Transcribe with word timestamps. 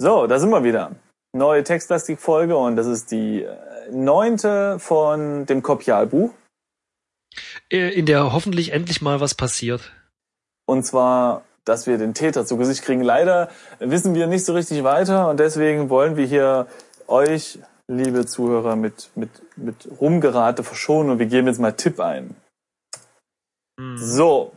So, 0.00 0.26
da 0.26 0.38
sind 0.38 0.48
wir 0.48 0.64
wieder. 0.64 0.92
Neue 1.36 1.62
Textlastik-Folge 1.62 2.56
und 2.56 2.76
das 2.76 2.86
ist 2.86 3.10
die 3.10 3.42
äh, 3.42 3.90
neunte 3.92 4.78
von 4.78 5.44
dem 5.44 5.62
Kopialbuch. 5.62 6.32
Äh, 7.70 7.90
In 7.90 8.06
der 8.06 8.32
hoffentlich 8.32 8.72
endlich 8.72 9.02
mal 9.02 9.20
was 9.20 9.34
passiert. 9.34 9.92
Und 10.66 10.84
zwar, 10.84 11.44
dass 11.66 11.86
wir 11.86 11.98
den 11.98 12.14
Täter 12.14 12.46
zu 12.46 12.56
Gesicht 12.56 12.82
kriegen. 12.82 13.02
Leider 13.02 13.50
wissen 13.78 14.14
wir 14.14 14.26
nicht 14.26 14.46
so 14.46 14.54
richtig 14.54 14.84
weiter 14.84 15.28
und 15.28 15.38
deswegen 15.38 15.90
wollen 15.90 16.16
wir 16.16 16.24
hier 16.24 16.66
euch, 17.06 17.58
liebe 17.86 18.24
Zuhörer, 18.24 18.76
mit, 18.76 19.10
mit, 19.16 19.30
mit 19.56 19.86
Rumgerate 20.00 20.64
verschonen 20.64 21.10
und 21.10 21.18
wir 21.18 21.26
geben 21.26 21.46
jetzt 21.46 21.60
mal 21.60 21.72
Tipp 21.72 22.00
ein. 22.00 22.34
Hm. 23.78 23.98
So. 23.98 24.52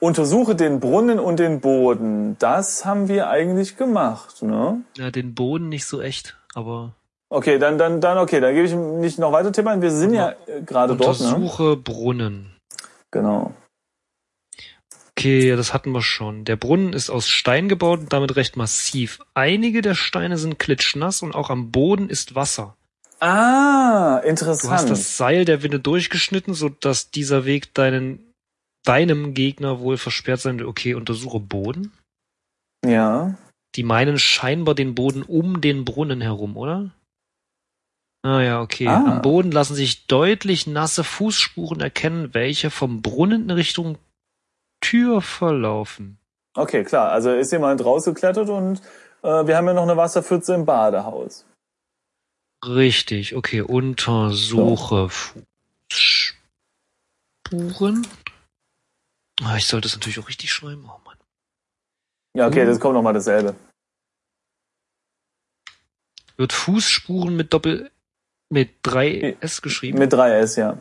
Untersuche 0.00 0.54
den 0.54 0.80
Brunnen 0.80 1.18
und 1.18 1.38
den 1.38 1.60
Boden. 1.60 2.36
Das 2.38 2.84
haben 2.84 3.08
wir 3.08 3.28
eigentlich 3.30 3.76
gemacht, 3.76 4.42
ne? 4.42 4.80
Ja, 4.96 5.10
den 5.10 5.34
Boden 5.34 5.68
nicht 5.68 5.86
so 5.86 6.00
echt, 6.00 6.36
aber 6.54 6.94
Okay, 7.30 7.58
dann, 7.58 7.76
dann, 7.76 8.00
dann, 8.00 8.16
okay, 8.16 8.40
dann 8.40 8.54
gebe 8.54 8.66
ich 8.66 8.74
nicht 8.74 9.18
noch 9.18 9.32
weiter 9.32 9.52
Tipp 9.52 9.66
ein. 9.66 9.82
Wir 9.82 9.90
sind 9.90 10.14
ja 10.14 10.30
äh, 10.46 10.62
gerade 10.62 10.96
dort, 10.96 11.20
ne? 11.20 11.26
untersuche 11.34 11.76
Brunnen. 11.76 12.56
Genau. 13.10 13.52
Okay, 15.10 15.54
das 15.56 15.74
hatten 15.74 15.90
wir 15.92 16.00
schon. 16.00 16.44
Der 16.44 16.56
Brunnen 16.56 16.92
ist 16.92 17.10
aus 17.10 17.28
Stein 17.28 17.68
gebaut 17.68 18.00
und 18.00 18.12
damit 18.12 18.36
recht 18.36 18.56
massiv. 18.56 19.18
Einige 19.34 19.82
der 19.82 19.94
Steine 19.94 20.38
sind 20.38 20.58
klitschnass 20.58 21.22
und 21.22 21.34
auch 21.34 21.50
am 21.50 21.70
Boden 21.70 22.08
ist 22.08 22.34
Wasser. 22.34 22.76
Ah, 23.20 24.20
Du 24.20 24.22
hast 24.22 24.28
interessant. 24.28 24.90
das 24.90 25.16
Seil 25.16 25.44
der 25.44 25.62
Winde 25.62 25.80
durchgeschnitten, 25.80 26.54
so 26.54 26.68
dass 26.68 27.10
dieser 27.10 27.44
Weg 27.44 27.74
deinen 27.74 28.27
deinem 28.88 29.34
Gegner 29.34 29.80
wohl 29.80 29.98
versperrt 29.98 30.40
sein. 30.40 30.64
Okay, 30.64 30.94
untersuche 30.94 31.40
Boden. 31.40 31.92
Ja. 32.84 33.36
Die 33.74 33.82
meinen 33.82 34.18
scheinbar 34.18 34.74
den 34.74 34.94
Boden 34.94 35.22
um 35.22 35.60
den 35.60 35.84
Brunnen 35.84 36.20
herum, 36.20 36.56
oder? 36.56 36.90
Ah 38.22 38.40
ja, 38.40 38.60
okay. 38.60 38.88
Ah. 38.88 39.04
Am 39.04 39.22
Boden 39.22 39.52
lassen 39.52 39.74
sich 39.74 40.06
deutlich 40.06 40.66
nasse 40.66 41.04
Fußspuren 41.04 41.80
erkennen, 41.80 42.34
welche 42.34 42.70
vom 42.70 43.02
Brunnen 43.02 43.44
in 43.44 43.50
Richtung 43.50 43.98
Tür 44.80 45.20
verlaufen. 45.20 46.18
Okay, 46.54 46.84
klar. 46.84 47.10
Also 47.10 47.32
ist 47.32 47.52
jemand 47.52 47.84
rausgeklettert 47.84 48.48
und 48.48 48.80
äh, 49.22 49.46
wir 49.46 49.56
haben 49.56 49.66
ja 49.66 49.74
noch 49.74 49.82
eine 49.82 49.96
Wasserpfütze 49.96 50.54
im 50.54 50.64
Badehaus. 50.64 51.44
Richtig, 52.64 53.36
okay. 53.36 53.60
Untersuche 53.60 55.08
Fußspuren. 57.50 58.06
Ah, 59.42 59.56
ich 59.56 59.66
sollte 59.66 59.86
es 59.88 59.94
natürlich 59.94 60.18
auch 60.18 60.28
richtig 60.28 60.52
schreiben. 60.52 60.84
Oh 60.86 60.98
Mann. 61.04 61.16
Ja, 62.36 62.46
okay, 62.48 62.64
Mhm. 62.64 62.68
das 62.68 62.80
kommt 62.80 62.94
nochmal 62.94 63.14
dasselbe. 63.14 63.54
Wird 66.36 66.52
Fußspuren 66.52 67.36
mit 67.36 67.52
Doppel 67.52 67.90
mit 68.50 68.74
3 68.82 69.36
S 69.40 69.60
geschrieben? 69.62 69.98
Mit 69.98 70.12
3S, 70.12 70.58
ja. 70.58 70.78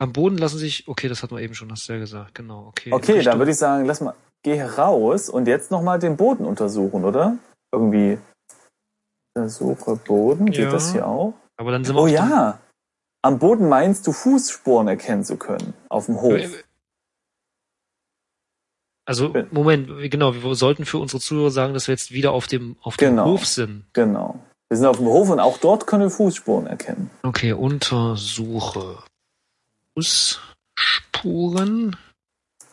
Am 0.00 0.12
Boden 0.12 0.38
lassen 0.38 0.58
sich, 0.58 0.88
okay, 0.88 1.08
das 1.08 1.22
hatten 1.22 1.34
wir 1.36 1.42
eben 1.42 1.54
schon, 1.54 1.70
hast 1.70 1.88
du 1.88 1.92
ja 1.92 1.98
gesagt, 1.98 2.34
genau, 2.34 2.66
okay. 2.68 2.90
Okay, 2.92 3.22
dann 3.22 3.38
würde 3.38 3.50
ich 3.52 3.58
sagen, 3.58 3.84
lass 3.84 4.00
mal, 4.00 4.14
geh 4.42 4.62
raus 4.62 5.28
und 5.28 5.46
jetzt 5.46 5.70
nochmal 5.70 5.98
den 5.98 6.16
Boden 6.16 6.44
untersuchen, 6.46 7.04
oder? 7.04 7.36
Irgendwie. 7.72 8.18
Untersuche 9.36 9.96
Boden, 9.96 10.46
geht 10.46 10.64
Ja. 10.64 10.70
das 10.70 10.92
hier 10.92 11.06
auch? 11.06 11.34
Aber 11.58 11.70
dann 11.70 11.84
sind 11.84 11.94
wir 11.94 12.02
Oh 12.02 12.06
ja. 12.06 12.58
Am 13.22 13.38
Boden 13.38 13.68
meinst 13.68 14.06
du 14.06 14.12
Fußspuren 14.12 14.88
erkennen 14.88 15.24
zu 15.24 15.36
können. 15.36 15.74
Auf 15.88 16.06
dem 16.06 16.20
Hof. 16.20 16.64
Also, 19.06 19.34
Ja. 19.34 19.44
Moment, 19.50 19.88
genau, 20.10 20.34
wir 20.34 20.54
sollten 20.54 20.84
für 20.86 20.98
unsere 20.98 21.20
Zuhörer 21.20 21.50
sagen, 21.50 21.74
dass 21.74 21.88
wir 21.88 21.92
jetzt 21.94 22.12
wieder 22.12 22.32
auf 22.32 22.46
dem, 22.46 22.76
auf 22.80 22.96
dem 22.96 23.10
Genau. 23.10 23.24
Hof 23.26 23.44
sind. 23.46 23.84
Genau. 23.92 24.38
Wir 24.68 24.76
sind 24.76 24.86
auf 24.86 24.98
dem 24.98 25.06
Hof 25.06 25.28
und 25.30 25.40
auch 25.40 25.58
dort 25.58 25.86
können 25.88 26.04
wir 26.04 26.10
Fußspuren 26.10 26.66
erkennen. 26.68 27.10
Okay, 27.24 27.52
untersuche 27.52 28.98
Fußspuren. 29.98 31.96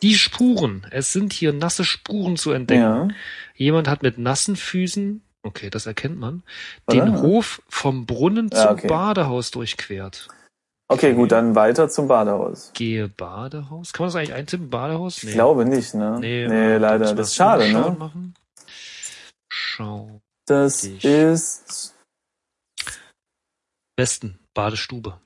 Die 0.04 0.14
Spuren. 0.14 0.86
Es 0.92 1.12
sind 1.12 1.34
hier 1.34 1.54
nasse 1.54 1.84
Spuren 1.84 2.38
zu 2.38 2.52
entdecken. 2.52 2.82
Ja. 2.82 3.08
Jemand 3.56 3.88
hat 3.88 4.04
mit 4.04 4.20
nassen 4.20 4.56
Füßen, 4.56 5.24
okay, 5.42 5.72
das 5.72 5.88
erkennt 5.88 6.20
man, 6.20 6.44
Oder? 6.86 6.98
den 7.04 7.20
Hof 7.20 7.64
vom 7.68 8.06
Brunnen 8.06 8.50
Ja, 8.54 8.68
zum 8.68 8.72
okay. 8.78 8.88
Badehaus 8.88 9.50
durchquert. 9.50 10.28
Okay, 10.90 11.14
gut, 11.14 11.32
dann 11.34 11.54
weiter 11.56 11.90
zum 11.90 12.08
Badehaus. 12.08 12.72
Gehe 12.74 13.10
Badehaus. 13.10 13.92
Kann 13.92 14.06
man 14.06 14.08
das 14.10 14.16
eigentlich 14.16 14.34
eintippen? 14.34 14.70
Badehaus? 14.70 15.22
Ich 15.22 15.34
glaube 15.34 15.66
nicht, 15.66 15.94
ne? 15.94 16.18
Nee, 16.20 16.48
nee 16.48 16.78
leider. 16.78 17.14
Das 17.14 17.28
ist 17.30 17.36
schade, 17.36 17.72
ne? 17.72 17.96
Machen. 18.00 18.34
Schau. 19.52 20.22
Das 20.46 20.84
Ich- 20.86 21.04
ist. 21.04 21.94
Westen, 23.98 24.40
Badestube. 24.54 25.20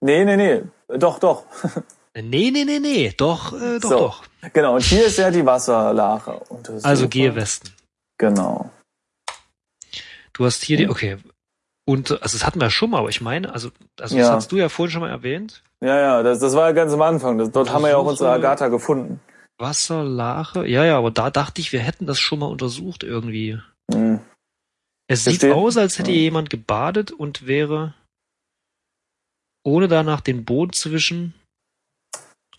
Nee, 0.00 0.24
nee, 0.24 0.36
nee. 0.36 0.62
Doch, 0.98 1.18
doch. 1.18 1.44
Äh, 2.12 2.22
Nee, 2.22 2.50
nee, 2.50 2.64
nee, 2.64 2.80
nee. 2.80 3.14
Doch, 3.16 3.52
äh, 3.52 3.78
doch, 3.78 3.88
So. 3.88 3.98
doch. 3.98 4.24
Genau. 4.52 4.74
Und 4.74 4.82
hier 4.82 5.06
ist 5.06 5.16
ja 5.18 5.30
die 5.30 5.46
Wasserlache. 5.46 6.40
Also 6.82 7.08
gehe 7.08 7.32
Westen. 7.36 7.70
Genau. 8.18 8.68
Du 10.32 10.44
hast 10.44 10.64
hier 10.64 10.76
die, 10.76 10.88
okay. 10.88 11.18
Und, 11.86 12.10
also 12.22 12.36
das 12.38 12.46
hatten 12.46 12.60
wir 12.60 12.66
ja 12.66 12.70
schon 12.70 12.90
mal, 12.90 12.98
aber 12.98 13.08
ich 13.08 13.20
meine, 13.20 13.52
also, 13.52 13.70
also 13.98 14.16
Ja. 14.16 14.22
das 14.22 14.30
hast 14.30 14.52
du 14.52 14.56
ja 14.56 14.68
vorhin 14.68 14.92
schon 14.92 15.00
mal 15.02 15.10
erwähnt. 15.10 15.62
Ja, 15.82 15.98
ja, 15.98 16.22
das, 16.22 16.38
das 16.38 16.54
war 16.54 16.66
ja 16.68 16.72
ganz 16.72 16.92
am 16.92 17.02
Anfang. 17.02 17.38
Das, 17.38 17.50
dort 17.50 17.72
haben 17.72 17.82
wir 17.82 17.90
ja 17.90 17.96
auch 17.96 18.06
unsere 18.06 18.30
Agatha 18.30 18.68
gefunden. 18.68 19.20
Wasserlache. 19.58 20.66
Ja, 20.66 20.84
ja, 20.84 20.96
aber 20.98 21.10
da 21.10 21.30
dachte 21.30 21.60
ich, 21.60 21.72
wir 21.72 21.80
hätten 21.80 22.06
das 22.06 22.18
schon 22.18 22.38
mal 22.38 22.46
untersucht 22.46 23.02
irgendwie. 23.02 23.58
Hm. 23.92 24.20
Es 25.08 25.24
sieht 25.24 25.44
aus, 25.44 25.76
als 25.76 25.98
hätte 25.98 26.12
Ja. 26.12 26.18
jemand 26.18 26.50
gebadet 26.50 27.10
und 27.10 27.46
wäre, 27.46 27.94
ohne 29.64 29.88
danach 29.88 30.20
den 30.20 30.44
Boden 30.44 30.72
zu 30.72 30.92
wischen, 30.92 31.34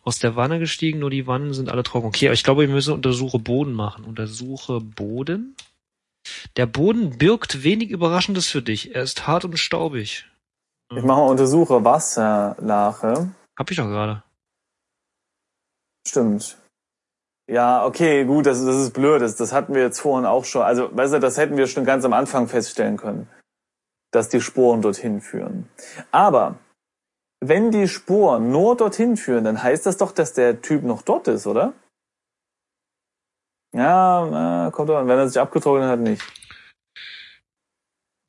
aus 0.04 0.20
der 0.20 0.36
Wanne 0.36 0.60
gestiegen, 0.60 1.00
nur 1.00 1.12
die 1.12 1.28
Wannen 1.28 1.54
sind 1.54 1.70
alle 1.70 1.84
trocken. 1.84 2.08
Okay, 2.08 2.28
aber 2.28 2.34
ich 2.34 2.44
glaube, 2.44 2.62
wir 2.62 2.74
müssen 2.74 2.94
Untersuche 2.94 3.40
Boden 3.40 3.74
machen. 3.74 4.04
Untersuche 4.04 4.82
Boden. 4.82 5.56
Der 6.58 6.66
Boden 6.66 7.18
birgt 7.18 7.64
wenig 7.64 7.90
Überraschendes 7.90 8.48
für 8.48 8.62
dich. 8.62 8.96
Er 8.96 9.04
ist 9.04 9.28
hart 9.28 9.46
und 9.46 9.58
staubig. 9.58 10.26
Ich 10.90 11.04
mache 11.04 11.22
mal 11.22 11.30
Untersuche 11.30 11.84
Wasserlache. 11.84 13.34
Hab 13.58 13.72
ich 13.72 13.78
doch 13.78 13.86
gerade. 13.86 14.24
Stimmt. 16.08 16.58
Ja, 17.50 17.86
okay, 17.86 18.26
gut, 18.26 18.46
das, 18.46 18.64
das 18.64 18.76
ist 18.76 18.94
blöd. 18.94 19.22
Das, 19.22 19.36
das 19.36 19.54
hatten 19.54 19.74
wir 19.74 19.82
jetzt 19.82 20.00
vorhin 20.00 20.26
auch 20.26 20.46
schon. 20.46 20.62
Also, 20.62 20.96
weißt 20.96 21.14
du, 21.14 21.20
das 21.20 21.38
hätten 21.38 21.58
wir 21.58 21.68
schon 21.68 21.86
ganz 21.86 22.06
am 22.06 22.14
Anfang 22.14 22.48
feststellen 22.48 22.98
können, 22.98 23.28
dass 24.12 24.30
die 24.30 24.42
Sporen 24.42 24.82
dorthin 24.82 25.22
führen. 25.22 25.70
Aber 26.12 26.56
wenn 27.40 27.72
die 27.72 27.88
Sporen 27.88 28.52
nur 28.52 28.78
dorthin 28.78 29.18
führen, 29.18 29.44
dann 29.44 29.62
heißt 29.62 29.86
das 29.86 29.98
doch, 29.98 30.12
dass 30.12 30.34
der 30.34 30.62
Typ 30.62 30.84
noch 30.84 31.02
dort 31.02 31.28
ist, 31.28 31.48
oder? 31.48 31.74
Ja, 33.74 34.68
äh, 34.68 34.72
kommt 34.72 34.90
an. 34.90 35.08
Wenn 35.08 35.18
er 35.18 35.28
sich 35.28 35.40
abgetrocknet 35.40 35.90
hat, 35.90 36.00
nicht. 36.00 36.24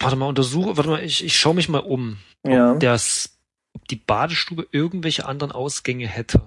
Warte 0.01 0.17
mal, 0.17 0.27
untersuche, 0.27 0.77
warte 0.77 0.91
mal, 0.91 1.05
ich, 1.05 1.25
ich 1.25 1.37
schaue 1.37 1.55
mich 1.55 1.69
mal 1.69 1.81
um. 1.81 2.19
Ja. 2.45 2.75
Das, 2.75 3.39
ob 3.73 3.87
die 3.89 3.97
Badestube 3.97 4.67
irgendwelche 4.71 5.27
anderen 5.27 5.53
Ausgänge 5.53 6.07
hätte. 6.07 6.43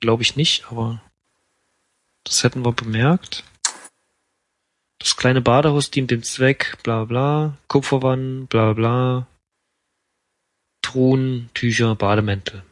Glaube 0.00 0.22
ich 0.22 0.36
nicht, 0.36 0.70
aber 0.70 1.00
das 2.24 2.44
hätten 2.44 2.64
wir 2.64 2.72
bemerkt. 2.72 3.44
Das 4.98 5.16
kleine 5.16 5.40
Badehaus 5.40 5.90
dient 5.90 6.10
dem 6.10 6.22
Zweck, 6.22 6.78
bla 6.82 7.04
bla, 7.04 7.56
Kupferwannen, 7.68 8.46
bla 8.46 8.72
bla, 8.72 9.26
Truhen, 10.82 11.50
Tücher, 11.54 11.94
Bademäntel. 11.94 12.62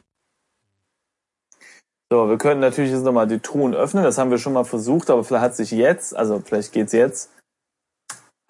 So, 2.12 2.28
wir 2.28 2.38
können 2.38 2.60
natürlich 2.60 2.90
jetzt 2.90 3.04
nochmal 3.04 3.28
die 3.28 3.38
Truhen 3.38 3.72
öffnen. 3.72 4.02
Das 4.02 4.18
haben 4.18 4.32
wir 4.32 4.38
schon 4.38 4.52
mal 4.52 4.64
versucht, 4.64 5.10
aber 5.10 5.22
vielleicht 5.22 5.44
hat 5.44 5.56
sich 5.56 5.70
jetzt, 5.70 6.16
also 6.16 6.40
vielleicht 6.40 6.72
geht's 6.72 6.92
jetzt, 6.92 7.30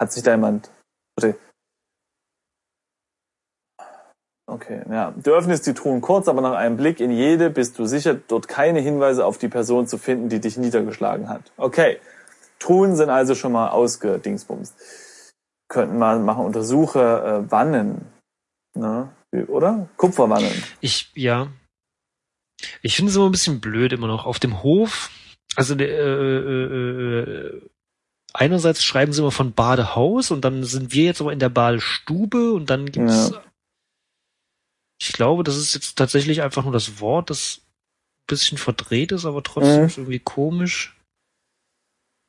hat 0.01 0.11
sich 0.11 0.23
da 0.23 0.31
jemand. 0.31 0.71
Warte. 1.15 1.37
Okay, 4.47 4.81
ja. 4.89 5.13
Du 5.15 5.31
öffnest 5.33 5.67
die 5.67 5.75
Truhen 5.75 6.01
kurz, 6.01 6.27
aber 6.27 6.41
nach 6.41 6.55
einem 6.55 6.75
Blick 6.75 6.99
in 6.99 7.11
jede 7.11 7.51
bist 7.51 7.77
du 7.77 7.85
sicher, 7.85 8.15
dort 8.15 8.47
keine 8.47 8.79
Hinweise 8.79 9.25
auf 9.25 9.37
die 9.37 9.47
Person 9.47 9.87
zu 9.87 9.99
finden, 9.99 10.27
die 10.27 10.41
dich 10.41 10.57
niedergeschlagen 10.57 11.29
hat. 11.29 11.51
Okay. 11.57 11.99
Truhen 12.59 12.95
sind 12.95 13.09
also 13.09 13.35
schon 13.35 13.51
mal 13.51 13.69
ausgedingsbumst. 13.69 14.75
Könnten 15.69 15.99
mal 15.99 16.19
machen, 16.19 16.45
untersuche 16.45 17.45
äh, 17.47 17.51
Wannen. 17.51 18.11
Ne? 18.73 19.09
Oder? 19.47 19.87
Kupferwannen. 19.97 20.51
Ich, 20.81 21.11
ja. 21.15 21.47
Ich 22.81 22.95
finde 22.95 23.09
es 23.09 23.15
immer 23.15 23.25
ein 23.27 23.31
bisschen 23.31 23.61
blöd 23.61 23.93
immer 23.93 24.07
noch. 24.07 24.25
Auf 24.25 24.39
dem 24.39 24.63
Hof, 24.63 25.11
also 25.55 25.75
äh, 25.75 25.83
äh, 25.83 27.19
äh, 27.21 27.61
einerseits 28.33 28.83
schreiben 28.83 29.13
sie 29.13 29.21
immer 29.21 29.31
von 29.31 29.53
Badehaus 29.53 30.31
und 30.31 30.41
dann 30.41 30.63
sind 30.63 30.93
wir 30.93 31.03
jetzt 31.05 31.21
aber 31.21 31.33
in 31.33 31.39
der 31.39 31.49
Badestube 31.49 32.53
und 32.53 32.69
dann 32.69 32.85
gibt's. 32.85 33.31
Ja. 33.31 33.43
Ich 35.01 35.13
glaube, 35.13 35.43
das 35.43 35.57
ist 35.57 35.73
jetzt 35.73 35.97
tatsächlich 35.97 36.41
einfach 36.43 36.63
nur 36.63 36.73
das 36.73 36.99
Wort, 36.99 37.29
das 37.31 37.57
ein 37.59 38.27
bisschen 38.27 38.57
verdreht 38.59 39.11
ist, 39.11 39.25
aber 39.25 39.41
trotzdem 39.41 39.79
Mhm. 39.81 39.85
ist 39.87 39.97
irgendwie 39.97 40.19
komisch. 40.19 40.95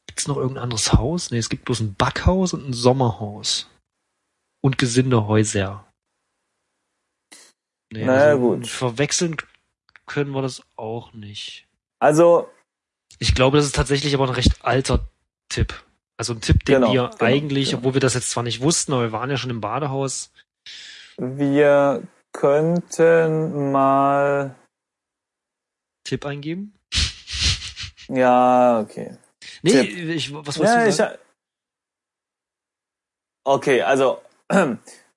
Gibt's 0.08 0.26
noch 0.26 0.36
irgendein 0.38 0.64
anderes 0.64 0.92
Haus? 0.94 1.30
Nee, 1.30 1.38
es 1.38 1.48
gibt 1.50 1.64
bloß 1.66 1.80
ein 1.80 1.94
Backhaus 1.94 2.54
und 2.54 2.66
ein 2.68 2.72
Sommerhaus. 2.72 3.68
Und 4.62 4.78
Gesindehäuser. 4.78 5.86
Nee, 7.92 8.04
Naja, 8.06 8.30
also 8.32 8.38
gut. 8.40 8.66
Verwechseln 8.66 9.36
können 10.06 10.30
wir 10.32 10.42
das 10.42 10.62
auch 10.76 11.12
nicht. 11.12 11.66
Also, 12.00 12.48
Ich 13.18 13.34
glaube, 13.34 13.56
das 13.56 13.66
ist 13.66 13.74
tatsächlich 13.76 14.14
aber 14.14 14.24
ein 14.24 14.34
recht 14.34 14.64
alter 14.64 15.08
Tipp. 15.48 15.74
Also 16.16 16.34
ein 16.34 16.40
Tipp, 16.40 16.64
den 16.64 16.76
Genau, 16.76 16.92
wir 16.92 17.08
genau, 17.10 17.24
eigentlich, 17.24 17.70
genau. 17.70 17.78
obwohl 17.78 17.94
wir 17.94 18.00
das 18.00 18.14
jetzt 18.14 18.30
zwar 18.30 18.42
nicht 18.42 18.60
wussten, 18.60 18.92
aber 18.92 19.02
wir 19.02 19.12
waren 19.12 19.30
ja 19.30 19.36
schon 19.36 19.50
im 19.50 19.60
Badehaus. 19.60 20.32
wir 21.18 22.02
könnten 22.32 23.72
mal. 23.72 24.54
Tipp 26.04 26.24
eingeben? 26.26 26.74
Ja, 28.08 28.80
okay. 28.80 29.16
Nee, 29.62 29.72
Tipp. 29.72 30.08
ich, 30.10 30.32
was 30.34 30.58
wolltest 30.58 30.74
Ja, 30.76 30.82
du 30.82 30.88
ich. 30.88 30.94
sagen? 30.96 31.18
Okay, 33.44 33.82
also 33.82 34.22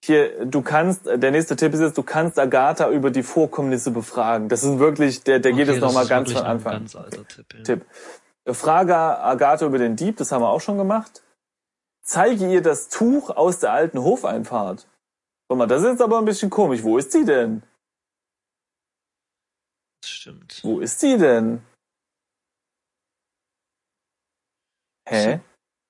hier, 0.05 0.45
du 0.45 0.61
kannst, 0.61 1.05
der 1.05 1.31
nächste 1.31 1.55
Tipp 1.55 1.73
ist 1.73 1.79
jetzt, 1.81 1.97
du 1.97 2.03
kannst 2.03 2.39
Agatha 2.39 2.89
über 2.89 3.11
die 3.11 3.23
Vorkommnisse 3.23 3.91
befragen. 3.91 4.49
Das 4.49 4.63
ist 4.63 4.79
wirklich, 4.79 5.23
der, 5.23 5.39
der 5.39 5.51
geht 5.51 5.63
Okay, 5.63 5.71
jetzt 5.71 5.81
das 5.81 5.87
nochmal 5.89 6.03
ist 6.03 6.09
ganz 6.09 6.31
von 6.31 6.41
ein 6.41 6.47
Anfang. 6.47 6.71
Ganz 6.73 6.95
alter 6.95 7.27
Tipp, 7.27 7.53
ja. 7.53 7.63
Tipp. 7.63 7.85
Frage 8.53 8.95
Agatha 8.95 9.65
über 9.65 9.79
den 9.79 9.95
Dieb, 9.95 10.17
das 10.17 10.31
haben 10.31 10.41
wir 10.41 10.49
auch 10.49 10.61
schon 10.61 10.77
gemacht. 10.77 11.23
Zeige 12.03 12.47
ihr 12.51 12.61
das 12.61 12.89
Tuch 12.89 13.31
aus 13.31 13.59
der 13.59 13.71
alten 13.71 13.99
Hofeinfahrt. 13.99 14.87
Guck 15.47 15.57
mal, 15.57 15.65
das 15.67 15.81
ist 15.81 15.89
jetzt 15.89 16.01
aber 16.01 16.19
ein 16.19 16.25
bisschen 16.25 16.49
komisch. 16.49 16.83
Wo 16.83 16.97
ist 16.97 17.11
sie 17.11 17.25
denn? 17.25 17.63
Das 20.01 20.11
stimmt. 20.11 20.59
Wo 20.63 20.79
ist 20.79 20.99
sie 20.99 21.17
denn? 21.17 21.63
Hä? 25.07 25.39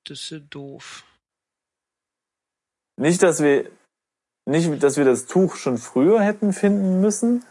Das 0.05 0.21
ist 0.21 0.29
ja 0.29 0.39
doof. 0.39 1.03
Nicht, 2.97 3.21
dass 3.23 3.41
wir, 3.41 3.69
nicht, 4.45 4.83
dass 4.83 4.97
wir 4.97 5.05
das 5.05 5.25
Tuch 5.25 5.55
schon 5.55 5.77
früher 5.77 6.21
hätten 6.21 6.53
finden 6.53 7.01
müssen? 7.01 7.43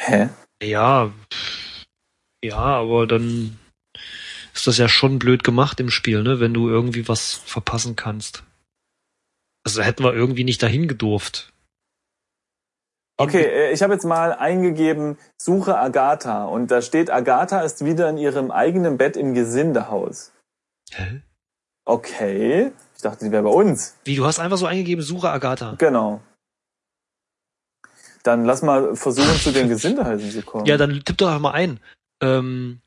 Hä? 0.00 0.28
Ja, 0.62 1.12
ja, 2.44 2.58
aber 2.58 3.06
dann 3.06 3.58
ist 4.52 4.66
das 4.66 4.76
ja 4.76 4.86
schon 4.86 5.18
blöd 5.18 5.44
gemacht 5.44 5.80
im 5.80 5.88
Spiel, 5.88 6.22
ne, 6.22 6.40
wenn 6.40 6.52
du 6.52 6.68
irgendwie 6.68 7.08
was 7.08 7.32
verpassen 7.32 7.96
kannst. 7.96 8.44
Also 9.64 9.82
hätten 9.82 10.04
wir 10.04 10.12
irgendwie 10.12 10.44
nicht 10.44 10.62
dahin 10.62 10.86
gedurft. 10.86 11.54
Okay, 13.16 13.44
äh, 13.44 13.72
ich 13.72 13.82
habe 13.82 13.94
jetzt 13.94 14.04
mal 14.04 14.34
eingegeben, 14.34 15.16
suche 15.40 15.78
Agatha. 15.78 16.44
Und 16.44 16.70
da 16.70 16.82
steht, 16.82 17.10
Agatha 17.10 17.62
ist 17.62 17.84
wieder 17.84 18.10
in 18.10 18.18
ihrem 18.18 18.50
eigenen 18.50 18.98
Bett 18.98 19.16
im 19.16 19.32
Gesindehaus. 19.32 20.32
Hä? 20.92 21.22
Okay. 21.86 22.72
Ich 22.96 23.02
dachte, 23.02 23.24
die 23.24 23.30
wäre 23.32 23.42
bei 23.42 23.50
uns. 23.50 23.94
Wie, 24.04 24.16
du 24.16 24.24
hast 24.24 24.38
einfach 24.38 24.56
so 24.56 24.66
eingegeben, 24.66 25.02
suche 25.02 25.30
Agatha. 25.30 25.74
Genau. 25.78 26.20
Dann 28.22 28.44
lass 28.44 28.62
mal 28.62 28.96
versuchen, 28.96 29.36
zu 29.38 29.52
den 29.52 29.68
Gesindehäusern 29.68 30.30
zu 30.30 30.42
kommen. 30.42 30.64
Ja, 30.64 30.76
dann 30.76 31.02
tipp 31.04 31.18
doch 31.18 31.38
mal 31.38 31.50
ein. 31.52 31.78
Ähm, 32.22 32.80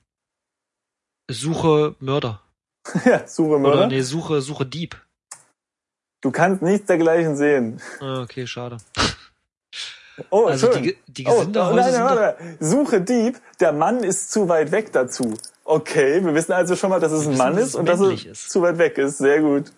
suche 1.29 1.95
Mörder. 1.99 2.41
ja, 3.05 3.27
suche 3.27 3.59
Mörder. 3.59 3.77
Oder 3.79 3.87
nee, 3.87 4.01
suche, 4.01 4.41
suche 4.41 4.65
Dieb. 4.65 4.99
Du 6.21 6.31
kannst 6.31 6.63
nichts 6.63 6.87
dergleichen 6.87 7.35
sehen. 7.35 7.79
Ah, 7.99 8.21
okay, 8.21 8.47
schade. 8.47 8.77
Oh, 10.31 10.45
Also 10.45 10.67
die, 10.69 10.73
schön. 10.73 10.83
Ge- 10.83 10.97
die 11.07 11.25
oh, 11.27 11.29
oh, 11.29 11.37
Gesindehäuser 11.39 11.75
nein, 11.75 11.91
nein, 11.93 12.03
warte. 12.17 12.57
Suche 12.59 13.01
Dieb. 13.01 13.39
Der 13.59 13.71
Mann 13.71 14.03
ist 14.03 14.31
zu 14.31 14.49
weit 14.49 14.71
weg 14.71 14.91
dazu. 14.91 15.35
Okay, 15.63 16.23
wir 16.25 16.33
wissen 16.33 16.53
also 16.53 16.75
schon 16.75 16.89
mal, 16.89 16.99
dass 16.99 17.11
es 17.11 17.25
Wir 17.25 17.31
ein 17.33 17.37
Mann 17.37 17.57
ist 17.57 17.75
und 17.75 17.85
dass 17.87 17.99
es 17.99 18.25
ist. 18.25 18.49
zu 18.49 18.63
weit 18.63 18.79
weg 18.79 18.97
ist. 18.97 19.19
Sehr 19.19 19.41
gut. 19.41 19.71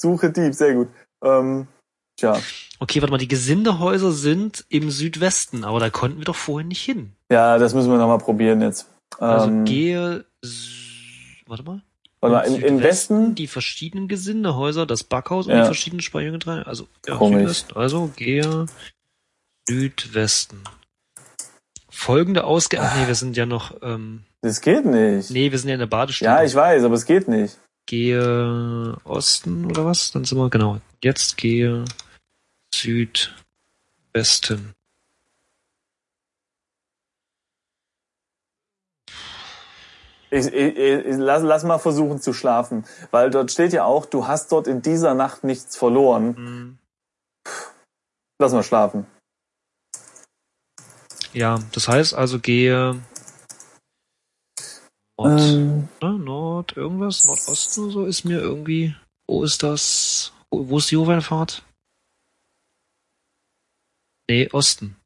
Suche 0.00 0.30
Dieb, 0.30 0.54
sehr 0.54 0.74
gut. 0.74 0.88
Ähm, 1.22 1.66
tja. 2.18 2.40
Okay, 2.78 3.02
warte 3.02 3.10
mal, 3.12 3.18
die 3.18 3.28
Gesindehäuser 3.28 4.12
sind 4.12 4.64
im 4.70 4.90
Südwesten, 4.90 5.64
aber 5.64 5.78
da 5.80 5.90
konnten 5.90 6.18
wir 6.18 6.24
doch 6.24 6.36
vorhin 6.36 6.68
nicht 6.68 6.82
hin. 6.82 7.12
Ja, 7.30 7.58
das 7.58 7.74
müssen 7.74 7.90
wir 7.90 7.98
nochmal 7.98 8.18
probieren 8.18 8.62
jetzt. 8.62 8.88
Also 9.18 9.48
ähm, 9.48 9.64
gehe, 9.66 10.24
s- 10.42 10.68
warte 11.46 11.62
mal. 11.64 11.82
warte 12.20 12.50
mal, 12.50 12.56
im, 12.56 12.64
im 12.64 12.82
Westen. 12.82 13.34
die 13.34 13.46
verschiedenen 13.48 14.08
Gesindehäuser, 14.08 14.86
das 14.86 15.04
Backhaus 15.04 15.46
und 15.46 15.52
Ja. 15.52 15.60
die 15.60 15.66
verschiedenen 15.66 16.00
Speichergetreide. 16.00 16.66
Also 16.66 16.86
ja, 17.06 17.16
Komisch. 17.16 17.40
Südwesten. 17.58 17.76
Also 17.76 18.10
gehe 18.16 18.66
Südwesten. 19.68 20.64
Folgende 21.90 22.44
Ausgabe. 22.44 22.86
Ach 22.88 22.96
nee, 22.96 23.06
wir 23.06 23.14
sind 23.14 23.36
ja 23.36 23.44
noch. 23.46 23.74
Ähm, 23.82 24.24
Das 24.40 24.60
geht 24.62 24.86
nicht. 24.86 25.30
nee, 25.30 25.50
wir 25.50 25.58
sind 25.58 25.68
ja 25.68 25.74
in 25.74 25.80
der 25.80 25.86
Badestube. 25.86 26.30
Ja, 26.30 26.42
ich 26.42 26.54
weiß, 26.54 26.84
aber 26.84 26.94
es 26.94 27.04
geht 27.04 27.28
nicht. 27.28 27.58
Gehe 27.90 28.96
Osten 29.02 29.66
oder 29.66 29.84
was? 29.84 30.12
Dann 30.12 30.24
sind 30.24 30.38
wir 30.38 30.48
genau. 30.48 30.78
Jetzt 31.02 31.36
gehe 31.36 31.84
Südwesten. 32.72 34.72
Ich, 40.32 40.46
ich, 40.46 40.78
ich, 40.78 41.16
lass, 41.16 41.42
lass 41.42 41.64
mal 41.64 41.78
versuchen 41.78 42.20
zu 42.20 42.32
schlafen, 42.32 42.84
weil 43.10 43.30
dort 43.30 43.50
steht 43.50 43.72
ja 43.72 43.82
auch, 43.82 44.06
du 44.06 44.28
hast 44.28 44.52
dort 44.52 44.68
in 44.68 44.80
dieser 44.80 45.14
Nacht 45.14 45.42
nichts 45.42 45.76
verloren. 45.76 46.36
Hm, 46.36 46.78
Lass 48.38 48.52
mal 48.52 48.62
schlafen. 48.62 49.08
Ja, 51.32 51.58
das 51.72 51.88
heißt 51.88 52.14
also 52.14 52.38
gehe 52.38 53.00
Nord, 55.20 55.40
Ähm, 55.40 55.88
ne, 56.00 56.18
Nord 56.18 56.76
irgendwas, 56.76 57.26
Nordosten 57.26 57.84
oder 57.84 57.92
so 57.92 58.04
ist 58.06 58.24
mir 58.24 58.40
irgendwie. 58.40 58.94
Wo 59.28 59.44
ist 59.44 59.62
das? 59.62 60.32
Wo, 60.50 60.78
ist 60.78 60.90
die 60.90 60.96
Hofeinfahrt? 60.96 61.62
Nee, 64.28 64.48
Osten. 64.52 64.96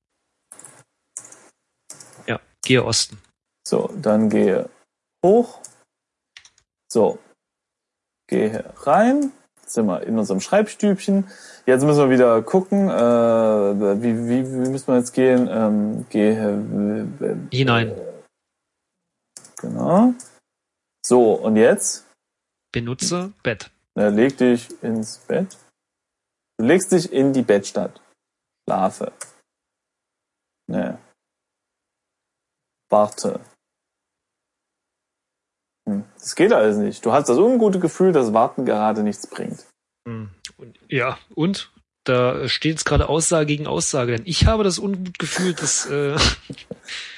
Ja, 2.26 2.40
gehe 2.64 2.84
Osten. 2.84 3.18
so, 3.66 3.90
dann 4.00 4.28
gehe 4.30 4.70
hoch. 5.24 5.60
So, 6.90 7.18
gehe 8.28 8.72
rein. 8.82 9.32
Jetzt 9.60 9.74
sind 9.74 9.86
wir 9.86 10.02
in 10.02 10.18
unserem 10.18 10.40
Schreibstübchen. 10.40 11.26
Jetzt 11.66 11.84
müssen 11.84 11.98
wir 11.98 12.10
wieder 12.10 12.42
gucken, 12.42 12.88
äh, 12.88 14.02
wie, 14.02 14.28
wie, 14.28 14.44
wie 14.44 14.68
müssen 14.70 14.88
wir 14.88 14.98
jetzt 14.98 15.12
gehen? 15.12 15.48
Ähm, 15.50 16.06
gehe 16.10 16.32
äh, 17.20 17.56
Hinein. 17.56 18.13
Genau. 19.64 20.12
So, 21.06 21.34
und 21.34 21.56
jetzt? 21.56 22.06
Benutze 22.70 23.32
Bett. 23.42 23.70
Na, 23.94 24.08
leg 24.08 24.36
dich 24.36 24.70
ins 24.82 25.18
Bett. 25.18 25.56
Du 26.58 26.66
legst 26.66 26.92
dich 26.92 27.10
in 27.10 27.32
die 27.32 27.42
Bettstatt. 27.42 28.00
Schlafe. 28.68 29.12
Ne. 30.70 30.98
Warte. 32.90 33.40
Hm, 35.88 36.04
das 36.14 36.34
geht 36.34 36.52
alles 36.52 36.76
nicht. 36.76 37.04
Du 37.06 37.12
hast 37.12 37.28
das 37.28 37.38
ungute 37.38 37.78
Gefühl, 37.78 38.12
dass 38.12 38.34
Warten 38.34 38.66
gerade 38.66 39.02
nichts 39.02 39.26
bringt. 39.26 39.66
Hm. 40.06 40.30
Und, 40.58 40.78
ja, 40.88 41.18
und? 41.34 41.72
Da 42.06 42.48
steht 42.48 42.72
jetzt 42.72 42.84
gerade 42.84 43.08
Aussage 43.08 43.46
gegen 43.46 43.66
Aussage. 43.66 44.12
Denn 44.12 44.26
ich 44.26 44.44
habe 44.44 44.62
das 44.62 44.78
ungute 44.78 45.12
Gefühl, 45.12 45.54
dass 45.54 45.86
äh, 45.86 46.16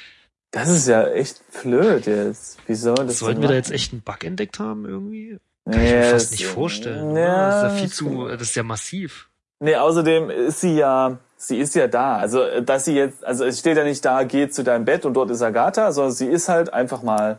Das 0.57 0.71
ist 0.71 0.89
ja 0.89 1.07
echt 1.09 1.43
blöd 1.63 2.07
jetzt. 2.07 2.57
Wieso? 2.67 2.95
Das 2.95 3.19
sollten 3.19 3.43
wir 3.43 3.49
da 3.49 3.55
jetzt 3.55 3.71
echt 3.71 3.93
einen 3.93 4.01
Bug 4.01 4.25
entdeckt 4.25 4.59
haben 4.59 4.87
irgendwie? 4.87 5.39
Nee, 5.67 5.73
Kann 5.73 5.85
ich 5.85 5.93
mir 5.93 6.05
fast 6.05 6.31
nicht 6.31 6.47
vorstellen. 6.47 7.15
Ja, 7.15 7.51
das 7.51 7.57
ist 7.57 7.63
ja 7.63 7.79
viel 7.79 7.93
zu, 7.93 8.29
das 8.29 8.41
ist 8.41 8.55
ja 8.55 8.63
massiv. 8.63 9.29
Nee, 9.61 9.77
außerdem 9.77 10.31
ist 10.31 10.63
sie 10.63 10.77
ja, 10.77 11.19
sie 11.37 11.59
ist 11.59 11.75
ja 11.75 11.89
da. 11.89 12.17
Also, 12.17 12.63
dass 12.63 12.87
sie 12.87 12.95
jetzt, 12.95 13.23
also 13.23 13.45
es 13.45 13.59
steht 13.59 13.77
ja 13.77 13.85
nicht 13.85 14.03
da, 14.03 14.23
geh 14.23 14.49
zu 14.49 14.65
deinem 14.65 14.87
Bett 14.87 15.05
und 15.05 15.13
dort 15.13 15.31
ist 15.31 15.43
Agatha, 15.43 15.93
sondern 15.93 16.15
sie 16.15 16.27
ist 16.27 16.49
halt 16.49 16.73
einfach 16.73 17.03
mal 17.03 17.39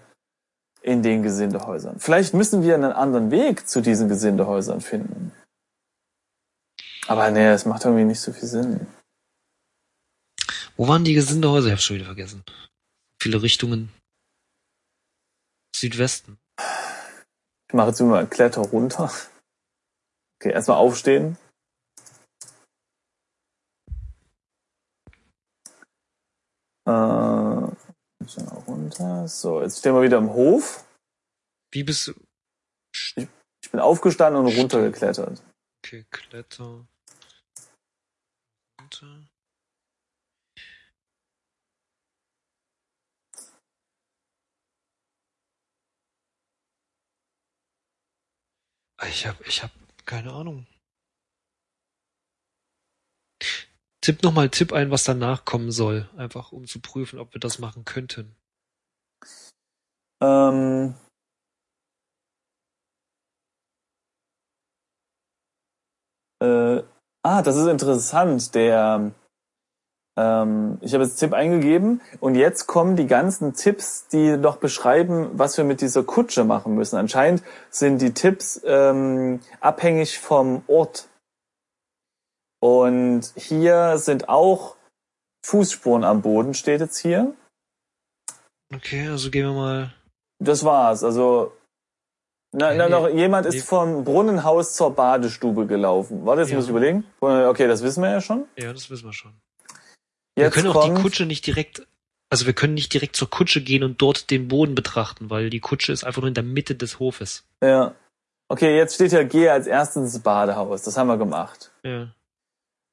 in 0.84 1.02
den 1.02 1.24
Gesindehäusern. 1.24 1.96
Vielleicht 1.98 2.36
müssen 2.36 2.62
wir 2.62 2.76
einen 2.76 2.92
anderen 2.92 3.32
Weg 3.32 3.68
zu 3.68 3.82
diesen 3.82 4.10
Gesindehäusern 4.10 4.80
finden. 4.80 5.32
Aber 7.08 7.32
nee, 7.32 7.48
es 7.48 7.66
macht 7.66 7.84
irgendwie 7.84 8.06
nicht 8.06 8.20
so 8.20 8.32
viel 8.32 8.48
Sinn. 8.48 8.86
Wo 10.76 10.88
waren 10.88 11.04
die 11.04 11.16
Gesindehäuser? 11.16 11.70
Ich 11.70 11.74
hab's 11.74 11.84
schon 11.84 11.96
wieder 11.96 12.06
vergessen. 12.06 12.44
Viele 13.22 13.42
Richtungen. 13.42 13.92
Südwesten. 15.76 16.40
Ich 17.68 17.74
mache 17.74 17.90
jetzt 17.90 18.00
immer 18.00 18.26
Kletter 18.26 18.62
runter. 18.62 19.12
Okay, 20.40 20.52
erstmal 20.52 20.78
aufstehen. 20.78 21.38
Äh, 26.86 26.92
runter. 28.68 29.28
So, 29.28 29.62
jetzt 29.62 29.80
stehen 29.80 29.94
wir 29.94 30.02
wieder 30.02 30.18
im 30.18 30.32
Hof. 30.32 30.86
Wie 31.72 31.84
bist 31.84 32.08
du? 32.08 32.14
Ich 32.96 33.72
bin 33.72 33.80
aufgestanden 33.80 34.46
und 34.46 34.58
runtergeklettert. 34.58 35.44
Okay, 35.84 36.06
Kletter. 36.10 36.88
Runter. 38.80 39.28
Ich 49.06 49.28
hab, 49.28 49.40
ich 49.46 49.62
hab 49.62 49.72
keine 50.06 50.34
Ahnung. 50.34 50.66
Tipp 54.02 54.24
nochmal 54.24 54.50
Tipp 54.50 54.74
ein, 54.74 54.90
was 54.90 55.04
danach 55.04 55.46
kommen 55.46 55.72
soll. 55.72 56.10
Einfach 56.18 56.52
um 56.52 56.66
zu 56.66 56.80
prüfen, 56.80 57.20
ob 57.20 57.34
wir 57.34 57.40
das 57.40 57.60
machen 57.60 57.86
könnten. 57.86 58.36
Ähm, 60.22 60.96
äh, 66.42 66.84
ah, 67.24 67.42
das 67.42 67.56
ist 67.58 67.68
interessant. 67.68 68.56
Der, 68.56 69.14
ähm, 70.18 70.78
ich 70.82 70.94
habe 70.94 71.04
jetzt 71.04 71.18
Tipp 71.18 71.34
eingegeben 71.34 72.02
und 72.20 72.36
jetzt 72.36 72.66
kommen 72.68 72.96
die 72.96 73.08
ganzen 73.08 73.54
Tipps, 73.54 74.08
die 74.08 74.38
doch 74.42 74.58
beschreiben, 74.58 75.30
was 75.34 75.56
wir 75.58 75.64
mit 75.64 75.80
dieser 75.80 76.04
Kutsche 76.04 76.44
machen 76.44 76.74
müssen. 76.76 76.98
Anscheinend 76.98 77.44
sind 77.70 78.02
die 78.02 78.14
Tipps 78.14 78.62
ähm, 78.66 79.40
abhängig 79.62 80.20
vom 80.20 80.64
Ort. 80.68 81.08
Und 82.60 83.32
hier 83.36 83.98
sind 84.00 84.28
auch 84.28 84.76
Fußspuren 85.46 86.04
am 86.04 86.24
Boden, 86.24 86.56
steht 86.56 86.82
jetzt 86.82 86.98
hier. 86.98 87.34
Okay, 88.74 89.08
also 89.08 89.30
gehen 89.30 89.46
wir 89.46 89.54
mal. 89.54 89.94
Das 90.40 90.66
war's. 90.66 91.04
Also 91.04 91.54
na, 92.54 92.74
na, 92.74 92.90
noch 92.90 93.08
jemand 93.10 93.46
ist 93.46 93.68
vom 93.68 94.04
Brunnenhaus 94.04 94.74
zur 94.74 94.96
Badestube 94.96 95.68
gelaufen. 95.68 96.26
Warte, 96.26 96.42
jetzt 96.42 96.50
Ja. 96.50 96.56
muss 96.56 96.66
ich 96.66 96.72
überlegen. 96.72 97.06
Okay, 97.22 97.68
das 97.68 97.84
wissen 97.84 98.02
wir 98.02 98.10
ja 98.10 98.22
schon. 98.22 98.46
Ja, 98.58 98.74
das 98.74 98.90
wissen 98.90 99.06
wir 99.06 99.14
schon. 99.14 99.34
Jetzt 100.38 100.56
wir 100.56 100.62
können 100.62 100.76
auch 100.76 100.86
die 100.86 101.02
Kutsche 101.02 101.26
nicht 101.26 101.48
direkt, 101.48 101.88
also 102.30 102.46
wir 102.46 102.54
können 102.54 102.76
nicht 102.76 102.94
direkt 102.94 103.16
zur 103.16 103.28
Kutsche 103.28 103.62
gehen 103.62 103.84
und 103.84 104.00
dort 104.02 104.30
den 104.30 104.48
Boden 104.48 104.76
betrachten, 104.76 105.32
weil 105.32 105.50
die 105.50 105.60
Kutsche 105.60 105.92
ist 105.92 106.04
einfach 106.04 106.22
nur 106.22 106.28
in 106.28 106.36
der 106.36 106.44
Mitte 106.44 106.76
des 106.76 107.00
Hofes. 107.00 107.44
Ja. 107.64 107.96
Okay, 108.48 108.78
jetzt 108.78 108.96
steht 108.96 109.12
ja, 109.14 109.24
gehe 109.24 109.52
als 109.52 109.66
erstes 109.66 110.14
ins 110.14 110.20
Badehaus. 110.20 110.84
Das 110.84 110.96
haben 110.96 111.08
wir 111.08 111.18
gemacht. 111.18 111.72
Ja. 111.84 112.10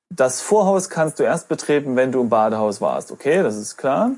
Das 0.08 0.40
Vorhaus 0.40 0.88
kannst 0.88 1.18
du 1.18 1.22
erst 1.22 1.48
betreten, 1.48 1.96
wenn 1.96 2.12
du 2.12 2.22
im 2.22 2.30
Badehaus 2.30 2.80
warst. 2.80 3.12
Okay, 3.12 3.42
das 3.42 3.56
ist 3.56 3.76
klar. 3.76 4.12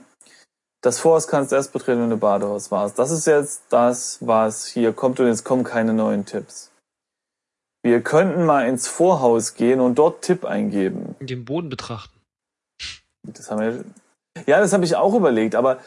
Das 0.82 1.00
Vorhaus 1.00 1.26
kannst 1.26 1.50
du 1.50 1.56
erst 1.56 1.72
betreten, 1.72 2.02
wenn 2.02 2.10
du 2.10 2.14
im 2.14 2.20
Badehaus 2.20 2.70
warst. 2.70 2.96
Das 2.98 3.10
ist 3.10 3.26
jetzt 3.26 3.64
das, 3.70 4.18
was 4.20 4.66
hier 4.66 4.92
kommt 4.92 5.18
und 5.18 5.26
jetzt 5.26 5.42
kommen 5.42 5.64
keine 5.64 5.92
neuen 5.94 6.26
Tipps. 6.26 6.70
Wir 7.82 8.02
könnten 8.02 8.44
mal 8.44 8.68
ins 8.68 8.86
Vorhaus 8.86 9.54
gehen 9.54 9.80
und 9.80 9.96
dort 9.96 10.22
Tipp 10.22 10.44
eingeben. 10.44 11.16
Den 11.20 11.44
Boden 11.44 11.68
betrachten. 11.68 12.15
Das 13.26 13.50
haben 13.50 13.60
wir. 13.60 13.84
Ja, 14.46 14.60
das 14.60 14.72
habe 14.72 14.84
ich 14.84 14.94
auch 14.96 15.14
überlegt, 15.14 15.54
aber 15.54 15.80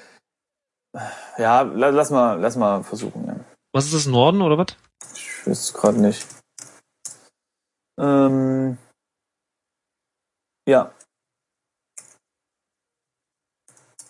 ja, 1.38 1.62
la- 1.62 1.90
lass 1.90 2.10
mal, 2.10 2.40
lass 2.40 2.56
mal 2.56 2.84
versuchen. 2.84 3.26
Ja. 3.28 3.36
Was 3.74 3.86
ist 3.86 3.94
das 3.94 4.06
Norden 4.08 4.42
oder 4.42 4.58
was? 4.58 4.76
Ich 5.14 5.46
weiß 5.48 5.60
es 5.60 5.74
gerade 5.74 6.02
nicht. 6.02 6.26
Ähm, 8.00 8.78
ja. 10.68 10.92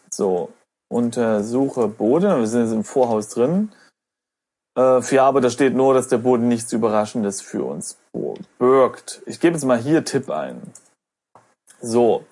So, 0.10 0.54
untersuche 0.92 1.88
Boden. 1.88 2.40
Wir 2.40 2.48
sind 2.48 2.64
jetzt 2.64 2.74
im 2.74 2.84
Vorhaus 2.84 3.30
drin. 3.30 3.74
Äh, 4.78 5.02
ja, 5.14 5.26
aber 5.28 5.42
da 5.42 5.50
steht 5.50 5.74
nur, 5.76 5.94
dass 5.94 6.08
der 6.08 6.18
Boden 6.20 6.48
nichts 6.48 6.72
Überraschendes 6.72 7.42
für 7.42 7.64
uns 7.66 7.98
birgt. 8.58 9.22
Ich 9.26 9.40
gebe 9.40 9.56
jetzt 9.56 9.66
mal 9.66 9.78
hier 9.78 10.06
Tipp 10.06 10.30
ein. 10.30 10.74
So. 11.82 12.26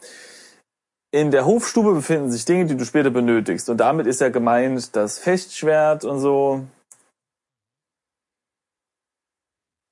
In 1.12 1.32
der 1.32 1.46
Hofstube 1.46 1.94
befinden 1.94 2.32
sich 2.32 2.44
Dinge, 2.46 2.66
die 2.66 2.76
du 2.76 2.84
später 2.86 3.10
benötigst. 3.10 3.70
Und 3.70 3.78
damit 3.78 4.08
ist 4.08 4.20
ja 4.22 4.30
gemeint 4.30 4.96
das 4.96 5.20
Fechtschwert 5.20 6.04
und 6.04 6.20
so. 6.20 6.68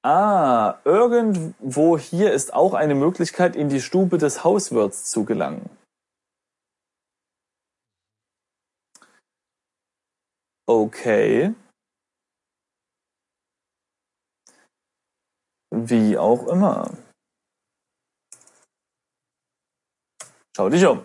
Ah, 0.04 0.80
irgendwo 0.84 1.98
hier 1.98 2.32
ist 2.32 2.54
auch 2.54 2.74
eine 2.74 2.96
Möglichkeit, 2.96 3.56
in 3.56 3.70
die 3.70 3.82
Stube 3.82 4.18
des 4.18 4.44
Hauswirts 4.44 5.10
zu 5.10 5.26
gelangen. 5.26 5.70
Okay. 10.68 11.56
Wie 15.72 16.18
auch 16.18 16.48
immer. 16.48 17.05
Schau 20.56 20.70
dich 20.70 20.86
um. 20.86 21.04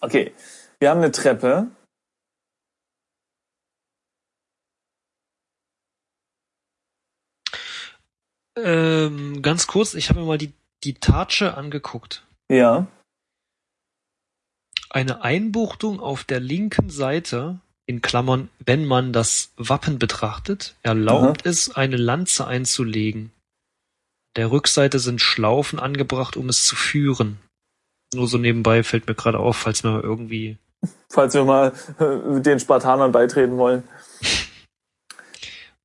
Okay, 0.00 0.32
wir 0.78 0.90
haben 0.90 0.98
eine 0.98 1.10
Treppe. 1.10 1.68
Ähm, 8.56 9.42
ganz 9.42 9.66
kurz, 9.66 9.94
ich 9.94 10.08
habe 10.08 10.20
mir 10.20 10.26
mal 10.26 10.38
die, 10.38 10.52
die 10.84 10.94
Tatsche 10.94 11.56
angeguckt. 11.56 12.24
Ja. 12.48 12.86
Eine 14.88 15.22
Einbuchtung 15.22 15.98
auf 15.98 16.22
der 16.22 16.38
linken 16.38 16.90
Seite, 16.90 17.60
in 17.86 18.02
Klammern, 18.02 18.50
wenn 18.60 18.84
man 18.84 19.12
das 19.12 19.52
Wappen 19.56 19.98
betrachtet, 19.98 20.76
erlaubt 20.82 21.44
es, 21.44 21.74
eine 21.74 21.96
Lanze 21.96 22.46
einzulegen. 22.46 23.32
Der 24.36 24.52
Rückseite 24.52 25.00
sind 25.00 25.20
Schlaufen 25.20 25.80
angebracht, 25.80 26.36
um 26.36 26.48
es 26.48 26.64
zu 26.64 26.76
führen. 26.76 27.40
Nur 28.16 28.26
so 28.26 28.38
nebenbei 28.38 28.82
fällt 28.82 29.06
mir 29.06 29.14
gerade 29.14 29.38
auf, 29.38 29.56
falls 29.56 29.84
wir 29.84 30.02
irgendwie 30.02 30.58
Falls 31.08 31.34
wir 31.34 31.44
mal 31.44 31.72
äh, 31.98 32.40
den 32.40 32.60
Spartanern 32.60 33.12
beitreten 33.12 33.56
wollen. 33.56 33.82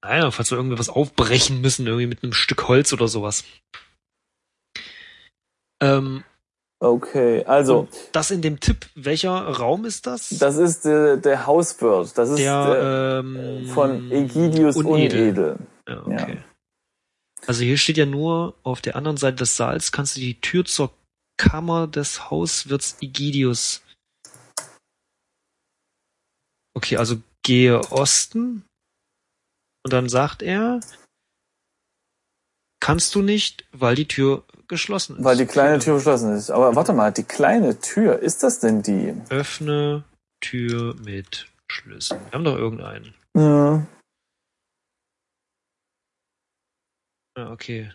Naja, 0.02 0.32
falls 0.32 0.52
wir 0.52 0.58
irgendwie 0.58 0.80
was 0.80 0.90
aufbrechen 0.90 1.62
müssen, 1.62 1.86
irgendwie 1.86 2.08
mit 2.08 2.24
einem 2.24 2.34
Stück 2.34 2.68
Holz 2.68 2.92
oder 2.92 3.08
sowas. 3.08 3.44
Ähm, 5.82 6.24
Okay, 6.84 7.46
also, 7.46 7.88
das 8.12 8.32
in 8.32 8.42
dem 8.42 8.60
Tipp, 8.60 8.88
welcher 8.96 9.30
Raum 9.30 9.86
ist 9.86 10.08
das? 10.08 10.30
das 10.30 10.58
ist 10.58 10.84
der, 10.84 11.18
der 11.18 11.46
Hauswirt. 11.46 12.18
Das 12.18 12.30
ist 12.30 12.40
der, 12.40 12.66
der 12.66 13.20
ähm, 13.20 13.68
von 13.68 14.12
Egidius 14.12 14.78
Unedel. 14.78 15.58
Ja, 15.88 16.02
okay. 16.04 16.40
Also 17.46 17.64
hier 17.64 17.78
steht 17.78 17.98
ja 17.98 18.08
nur, 18.08 18.56
auf 18.64 18.82
der 18.82 18.96
anderen 18.96 19.18
Seite 19.18 19.38
des 19.38 19.56
Saals 19.56 19.92
kannst 19.92 20.16
du 20.16 20.22
die 20.22 20.42
Tür 20.42 20.66
zur 20.66 20.92
Kammer 21.38 21.88
des 21.88 22.30
Hauswirts 22.30 22.98
Egidius. 23.02 23.84
Okay, 26.76 26.98
also 26.98 27.22
gehe 27.44 27.80
Osten. 27.92 28.66
Und 29.84 29.94
dann 29.94 30.10
sagt 30.10 30.44
er, 30.44 30.80
kannst 32.80 33.16
du 33.16 33.22
nicht, 33.22 33.66
weil 33.72 33.96
die 33.96 34.08
Tür 34.08 34.44
geschlossen 34.68 35.18
ist. 35.18 35.24
Weil 35.24 35.38
die 35.38 35.46
kleine 35.46 35.80
Tür 35.80 35.96
verschlossen 35.96 36.34
ist. 36.34 36.50
Aber 36.50 36.76
warte 36.76 36.94
mal, 36.94 37.12
die 37.12 37.24
kleine 37.24 37.80
Tür, 37.80 38.20
ist 38.20 38.44
das 38.44 38.60
denn 38.60 38.82
die? 38.82 39.16
Öffne 39.30 40.04
Tür 40.42 40.96
mit 40.96 41.52
Schlüssel. 41.70 42.20
Wir 42.20 42.32
haben 42.32 42.44
doch 42.44 42.58
irgendeinen. 42.58 43.14
Ja. 43.36 43.86
Ja, 47.38 47.52
okay. 47.52 47.92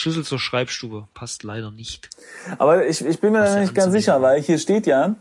Schlüssel 0.00 0.24
zur 0.24 0.38
Schreibstube 0.38 1.08
passt 1.14 1.42
leider 1.42 1.70
nicht. 1.70 2.08
Aber 2.58 2.86
ich, 2.86 3.04
ich 3.04 3.20
bin 3.20 3.32
mir 3.32 3.44
da 3.44 3.60
nicht 3.60 3.74
ganz 3.74 3.92
sicher, 3.92 4.22
weil 4.22 4.40
hier 4.40 4.58
steht 4.58 4.86
ja, 4.86 5.14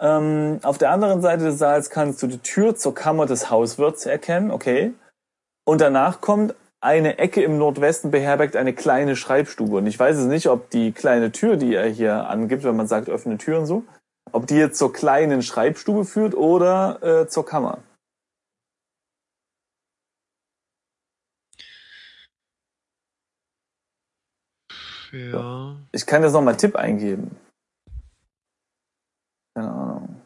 ähm, 0.00 0.58
auf 0.62 0.76
der 0.76 0.90
anderen 0.90 1.22
Seite 1.22 1.44
des 1.44 1.58
Saals 1.58 1.88
kannst 1.88 2.22
du 2.22 2.26
die 2.26 2.38
Tür 2.38 2.74
zur 2.74 2.94
Kammer 2.94 3.26
des 3.26 3.50
Hauswirts 3.50 4.06
erkennen, 4.06 4.50
okay. 4.50 4.92
Und 5.64 5.80
danach 5.80 6.20
kommt 6.20 6.54
eine 6.80 7.18
Ecke 7.18 7.42
im 7.42 7.56
Nordwesten 7.56 8.10
beherbergt 8.10 8.56
eine 8.56 8.74
kleine 8.74 9.16
Schreibstube. 9.16 9.78
Und 9.78 9.86
ich 9.86 9.98
weiß 9.98 10.18
es 10.18 10.26
nicht, 10.26 10.48
ob 10.48 10.68
die 10.68 10.92
kleine 10.92 11.32
Tür, 11.32 11.56
die 11.56 11.74
er 11.74 11.88
hier 11.88 12.28
angibt, 12.28 12.62
wenn 12.64 12.76
man 12.76 12.86
sagt, 12.86 13.08
öffne 13.08 13.38
Tür 13.38 13.60
und 13.60 13.66
so, 13.66 13.84
ob 14.32 14.46
die 14.46 14.56
jetzt 14.56 14.78
zur 14.78 14.92
kleinen 14.92 15.40
Schreibstube 15.40 16.04
führt 16.04 16.34
oder 16.34 17.22
äh, 17.22 17.28
zur 17.28 17.46
Kammer. 17.46 17.78
Ja. 25.14 25.76
Ich 25.92 26.06
kann 26.06 26.22
jetzt 26.22 26.32
noch 26.32 26.42
mal 26.42 26.56
Tipp 26.56 26.76
eingeben. 26.76 27.36
Keine 29.54 29.70
Ahnung. 29.70 30.22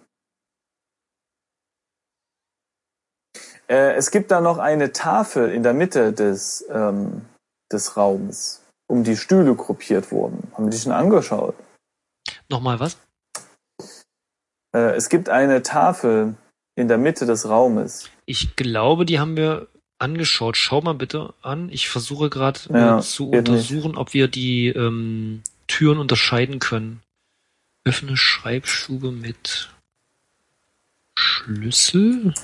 Äh, 3.68 3.94
es 3.96 4.10
gibt 4.10 4.30
da 4.30 4.40
noch 4.40 4.58
eine 4.58 4.92
Tafel 4.92 5.52
in 5.52 5.62
der 5.62 5.74
Mitte 5.74 6.12
des, 6.14 6.64
ähm, 6.70 7.26
des 7.70 7.98
Raums, 7.98 8.64
um 8.90 9.04
die 9.04 9.16
Stühle 9.16 9.54
gruppiert 9.54 10.10
wurden. 10.10 10.50
Haben 10.54 10.64
wir 10.64 10.70
die 10.70 10.78
schon 10.78 10.92
angeschaut? 10.92 11.54
Nochmal 12.48 12.80
was? 12.80 12.96
Äh, 14.74 14.96
es 14.96 15.10
gibt 15.10 15.28
eine 15.28 15.62
Tafel 15.62 16.34
in 16.76 16.88
der 16.88 16.96
Mitte 16.96 17.26
des 17.26 17.48
Raumes. 17.48 18.10
Ich 18.24 18.56
glaube, 18.56 19.04
die 19.04 19.18
haben 19.18 19.36
wir 19.36 19.68
angeschaut. 19.98 20.56
Schau 20.56 20.80
mal 20.80 20.94
bitte 20.94 21.34
an. 21.42 21.68
Ich 21.70 21.88
versuche 21.88 22.30
gerade 22.30 22.60
Ja, 22.70 22.98
äh, 22.98 23.02
zu 23.02 23.30
geht 23.30 23.48
nicht. 23.48 23.50
untersuchen, 23.50 23.96
ob 23.96 24.14
wir 24.14 24.28
die 24.28 24.68
ähm, 24.68 25.42
Türen 25.66 25.98
unterscheiden 25.98 26.58
können. 26.58 27.02
Öffne 27.84 28.16
Schreibstube 28.16 29.10
mit 29.12 29.70
Schlüssel. 31.18 32.34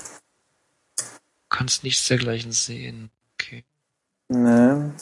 kannst 1.49 1.85
nichts 1.85 2.09
dergleichen 2.09 2.53
sehen. 2.53 3.11
Okay. 3.35 3.65
Ne. 4.29 4.95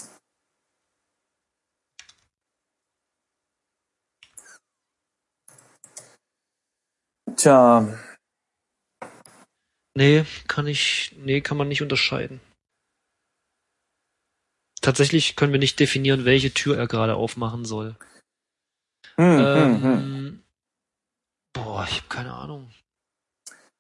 Tja, 7.37 7.87
Nee, 9.95 10.25
kann 10.49 10.67
ich, 10.67 11.15
nee, 11.19 11.41
kann 11.41 11.57
man 11.57 11.69
nicht 11.69 11.83
unterscheiden. 11.83 12.41
Tatsächlich 14.81 15.37
können 15.37 15.53
wir 15.53 15.61
nicht 15.61 15.79
definieren, 15.79 16.25
welche 16.25 16.53
Tür 16.53 16.77
er 16.77 16.89
gerade 16.89 17.15
aufmachen 17.15 17.65
soll. 17.65 17.95
hm, 19.17 19.39
ähm, 19.39 19.83
hm, 19.83 19.83
hm. 19.83 20.43
Boah, 21.53 21.87
ich 21.89 21.99
habe 21.99 22.09
keine 22.09 22.33
Ahnung. 22.33 22.71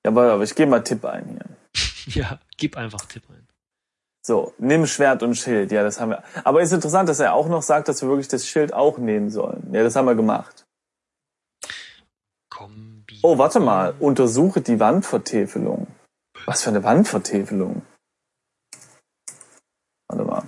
Ja, 0.04 0.10
aber, 0.10 0.32
aber 0.32 0.44
ich 0.44 0.54
gebe 0.54 0.70
mal 0.70 0.82
Tipp 0.82 1.04
ein 1.04 1.28
hier. 1.28 1.44
Ja, 2.20 2.40
gib 2.56 2.76
einfach 2.76 3.06
Tipp 3.06 3.22
ein. 3.30 3.46
So, 4.24 4.54
nimm 4.58 4.86
Schwert 4.86 5.22
und 5.22 5.36
Schild. 5.36 5.72
Ja, 5.72 5.82
das 5.82 6.00
haben 6.00 6.10
wir. 6.10 6.22
Aber 6.44 6.60
ist 6.60 6.72
interessant, 6.72 7.08
dass 7.08 7.20
er 7.20 7.34
auch 7.34 7.48
noch 7.48 7.62
sagt, 7.62 7.88
dass 7.88 8.02
wir 8.02 8.08
wirklich 8.08 8.28
das 8.28 8.46
Schild 8.46 8.72
auch 8.72 8.98
nehmen 8.98 9.30
sollen. 9.30 9.72
Ja, 9.72 9.82
das 9.82 9.96
haben 9.96 10.06
wir 10.06 10.14
gemacht. 10.14 10.64
Kombi. 12.50 13.18
Oh, 13.22 13.38
warte 13.38 13.60
mal. 13.60 13.94
Untersuche 13.98 14.60
die 14.60 14.78
Wandvertäfelung. 14.78 15.88
Was 16.46 16.62
für 16.62 16.70
eine 16.70 16.82
Wandvertäfelung? 16.82 17.82
Warte 20.08 20.24
mal. 20.24 20.42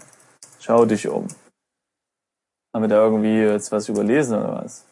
Schau 0.61 0.85
dich 0.85 1.09
um. 1.09 1.29
Haben 2.75 2.83
wir 2.83 2.89
da 2.89 3.05
irgendwie 3.05 3.39
jetzt 3.39 3.71
was 3.71 3.89
überlesen 3.89 4.39
oder 4.39 4.65
was? 4.65 4.87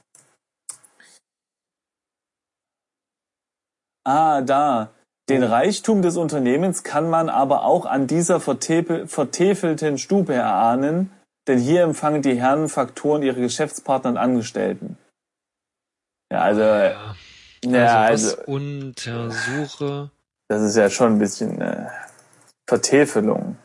Ah, 4.05 4.41
da. 4.43 4.93
Den 5.29 5.43
Reichtum 5.45 6.03
des 6.03 6.17
Unternehmens 6.17 6.83
kann 6.83 7.09
man 7.09 7.29
aber 7.29 7.65
auch 7.65 7.87
an 7.87 8.07
dieser 8.07 8.41
vertäfelten 8.41 9.99
Stube 9.99 10.35
erahnen, 10.35 11.13
denn 11.47 11.59
hier 11.59 11.83
empfangen 11.85 12.23
die 12.23 12.39
Herren 12.39 12.69
Faktoren 12.69 13.23
ihre 13.23 13.41
Geschäftspartner 13.41 14.11
und 14.11 14.17
Angestellten. 14.17 14.99
Ja, 16.33 16.41
also, 16.43 16.61
Ja, 16.61 17.15
ja, 17.65 18.01
also, 18.03 18.27
also, 18.27 18.39
was 18.39 18.49
untersuche 18.49 20.11
das 20.53 20.63
ist 20.63 20.77
ja 20.77 20.89
schon 20.91 21.15
ein 21.15 21.19
bisschen 21.19 21.61
äh, 21.63 21.89
Vertäfelung. 22.69 23.57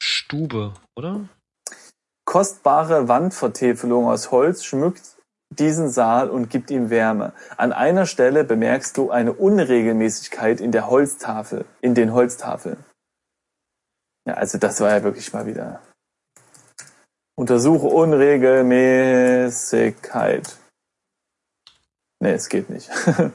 Stube, 0.00 0.72
oder? 0.96 1.28
Kostbare 2.24 3.08
Wandvertäfelung 3.08 4.06
aus 4.06 4.30
Holz 4.30 4.64
schmückt 4.64 5.16
diesen 5.50 5.90
Saal 5.90 6.30
und 6.30 6.48
gibt 6.48 6.70
ihm 6.70 6.90
Wärme. 6.90 7.32
An 7.56 7.72
einer 7.72 8.06
Stelle 8.06 8.44
bemerkst 8.44 8.96
du 8.96 9.10
eine 9.10 9.32
Unregelmäßigkeit 9.32 10.60
in 10.60 10.70
der 10.70 10.88
Holztafel, 10.88 11.64
in 11.80 11.96
den 11.96 12.12
Holztafeln. 12.12 12.84
Ja, 14.26 14.34
also 14.34 14.58
das 14.58 14.80
war 14.80 14.90
ja 14.90 15.02
wirklich 15.02 15.32
mal 15.32 15.46
wieder. 15.46 15.82
Untersuche 17.34 17.86
Unregelmäßigkeit. 17.86 20.56
Nee, 22.20 22.32
es 22.32 22.48
geht 22.48 22.70
nicht. 22.70 22.90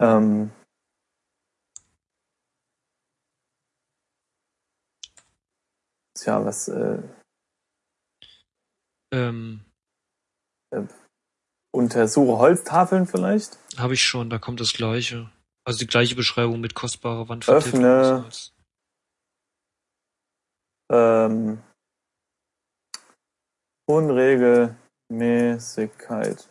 ähm, 0.00 0.52
tja, 6.22 6.44
was, 6.44 6.68
äh, 6.68 6.98
Ähm, 9.12 9.64
untersuche 11.74 12.38
Holztafeln 12.38 13.06
vielleicht? 13.06 13.58
habe 13.76 13.94
ich 13.94 14.02
schon, 14.02 14.30
da 14.30 14.38
kommt 14.38 14.60
das 14.60 14.72
gleiche. 14.72 15.30
Also 15.66 15.80
die 15.80 15.86
gleiche 15.86 16.14
Beschreibung 16.14 16.60
mit 16.60 16.74
kostbarer 16.74 17.28
Wandvertäfelung. 17.28 17.84
Öffne. 17.84 18.30
Ähm, 20.92 21.62
Unregelmäßigkeit. 23.88 26.48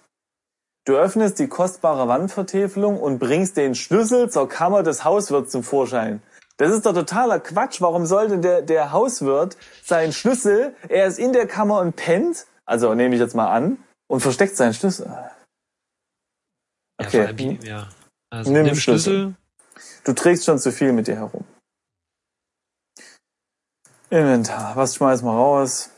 Du 0.86 0.98
öffnest 0.98 1.40
die 1.40 1.48
kostbare 1.48 2.08
Wandvertäfelung 2.08 3.00
und 3.00 3.20
bringst 3.20 3.58
den 3.58 3.76
Schlüssel 3.76 4.30
zur 4.30 4.50
Kammer 4.50 4.84
des 4.84 5.04
Hauswirts 5.04 5.52
zum 5.52 5.64
Vorschein. 5.64 6.22
Das 6.60 6.72
ist 6.74 6.86
doch 6.86 6.94
totaler 6.94 7.40
Quatsch. 7.40 7.80
Warum 7.80 8.06
sollte 8.06 8.38
der, 8.40 8.62
der 8.62 8.92
Hauswirt 8.92 9.56
seinen 9.82 10.12
Schlüssel, 10.12 10.76
er 10.90 11.08
ist 11.08 11.18
in 11.18 11.32
der 11.32 11.48
Kammer 11.48 11.80
und 11.80 11.96
pennt, 11.96 12.46
also 12.66 12.94
nehme 12.94 13.16
ich 13.16 13.22
jetzt 13.22 13.34
mal 13.34 13.50
an, 13.50 13.82
und 14.08 14.20
versteckt 14.20 14.58
seinen 14.58 14.74
Schlüssel. 14.74 15.06
Ja, 15.08 15.32
Okay. 17.02 17.10
vor 17.12 17.28
allem 17.28 17.62
ja. 17.62 17.90
Also 18.30 18.52
Nimm 18.52 18.64
nimm, 18.64 18.74
den 18.74 18.76
Schlüssel. 18.76 19.34
Schlüssel. 19.74 20.04
Du 20.04 20.14
trägst 20.14 20.44
schon 20.46 20.60
zu 20.60 20.74
viel 20.74 20.92
mit 20.92 21.08
dir 21.08 21.16
herum. 21.16 21.46
Inventar. 24.10 24.76
Was 24.76 24.96
schmeiß 24.96 25.22
mal 25.22 25.36
raus? 25.36 25.92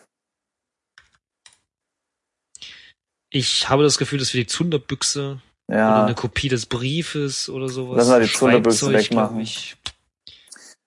Ich 3.31 3.67
habe 3.69 3.81
das 3.81 3.97
Gefühl, 3.97 4.19
dass 4.19 4.33
wir 4.33 4.41
die 4.41 4.47
Zunderbüchse 4.47 5.41
oder 5.67 5.77
Ja. 5.77 6.05
eine 6.05 6.13
Kopie 6.15 6.49
des 6.49 6.67
Briefes 6.67 7.49
oder 7.49 7.67
sowas. 7.69 7.97
Lass 7.97 8.07
mal 8.09 8.21
die 8.21 8.31
Zunderbüchse 8.31 8.93
wegmachen. 8.93 9.39
Ich. 9.39 9.75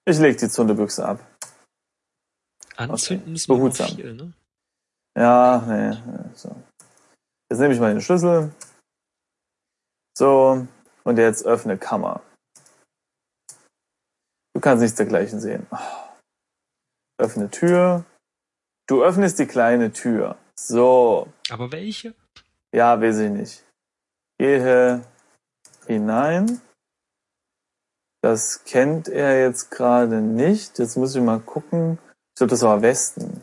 Ich 0.06 0.18
leg 0.18 0.36
die 0.38 0.48
Zunderbüchse 0.48 1.06
ab. 1.06 1.20
Anzünden 2.76 3.22
Okay. 3.24 3.30
müssen 3.30 3.48
wir 3.48 3.54
noch 3.56 3.62
Behutsam. 3.62 3.96
viel, 3.96 4.14
ne? 4.14 4.32
Ja, 5.16 5.64
nee, 5.66 5.90
nee, 5.90 6.34
so. 6.34 6.54
Jetzt 7.50 7.60
nehme 7.60 7.72
ich 7.74 7.80
mal 7.80 7.92
den 7.92 8.00
Schlüssel. 8.02 8.52
So, 10.18 10.66
und 11.04 11.18
jetzt 11.18 11.44
öffne 11.44 11.78
Kammer. 11.78 12.20
Du 14.54 14.60
kannst 14.60 14.82
nichts 14.82 14.96
dergleichen 14.96 15.40
sehen. 15.40 15.66
Öffne 17.18 17.50
Tür. 17.50 18.04
Du 18.88 19.02
öffnest 19.04 19.38
die 19.38 19.46
kleine 19.46 19.92
Tür. 19.92 20.36
So, 20.58 21.32
Aber 21.50 21.70
welche? 21.72 22.14
ja, 22.74 23.00
weiß 23.00 23.18
ich 23.18 23.30
nicht. 23.30 23.64
Gehe 24.38 25.04
hinein. 25.86 26.60
Das 28.24 28.64
kennt 28.64 29.06
er 29.08 29.38
jetzt 29.38 29.70
gerade 29.70 30.22
nicht. 30.22 30.78
Jetzt 30.78 30.96
muss 30.96 31.14
ich 31.14 31.20
mal 31.20 31.40
gucken. 31.40 31.98
Ich 32.32 32.38
glaube, 32.38 32.52
das 32.52 32.62
war 32.62 32.80
Westen. 32.80 33.42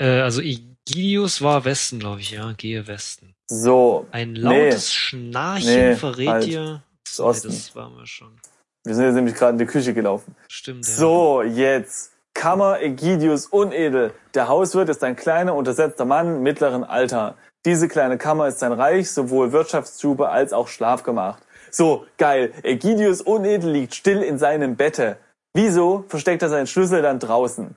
Äh, 0.00 0.22
also 0.22 0.40
Igidius 0.42 1.42
war 1.42 1.64
Westen, 1.64 2.00
glaube 2.00 2.20
ich, 2.20 2.32
ja. 2.32 2.52
Gehe 2.56 2.88
Westen. 2.88 3.34
So, 3.48 4.08
Ein 4.10 4.32
Nee. 4.32 4.40
lautes 4.40 4.92
Schnarchen 4.92 5.72
Nee, 5.90 5.94
verrät 5.94 6.28
halt. 6.28 6.44
dir. 6.44 6.82
ist 7.06 7.20
Osten. 7.20 7.50
das 7.50 7.76
waren 7.76 7.96
wir 7.96 8.06
schon. 8.08 8.36
Wir 8.84 8.96
sind 8.96 9.04
jetzt 9.04 9.14
nämlich 9.14 9.36
gerade 9.36 9.52
in 9.52 9.58
die 9.58 9.66
Küche 9.66 9.94
gelaufen. 9.94 10.34
Stimmt, 10.50 10.88
ja. 10.88 10.92
So, 10.92 11.42
jetzt. 11.42 12.10
Kammer 12.34 12.80
Ägidius 12.80 13.46
unedel. 13.46 14.12
Der 14.34 14.48
Hauswirt 14.48 14.88
ist 14.88 15.04
ein 15.04 15.14
kleiner, 15.14 15.54
untersetzter 15.54 16.04
Mann 16.04 16.42
mittleren 16.42 16.82
Alter. 16.82 17.36
Diese 17.64 17.86
kleine 17.86 18.18
Kammer 18.18 18.48
ist 18.48 18.58
sein 18.58 18.72
Reich, 18.72 19.08
sowohl 19.12 19.52
Wirtschaftsstube 19.52 20.30
als 20.30 20.52
auch 20.52 20.66
Schlafgemach. 20.66 21.38
So, 21.70 22.06
geil. 22.18 22.52
Ägidius 22.62 23.20
unedel 23.20 23.70
liegt 23.72 23.94
still 23.94 24.22
in 24.22 24.38
seinem 24.38 24.76
Bette. 24.76 25.18
Wieso 25.54 26.04
versteckt 26.08 26.42
er 26.42 26.48
seinen 26.48 26.66
Schlüssel 26.66 27.02
dann 27.02 27.18
draußen? 27.18 27.74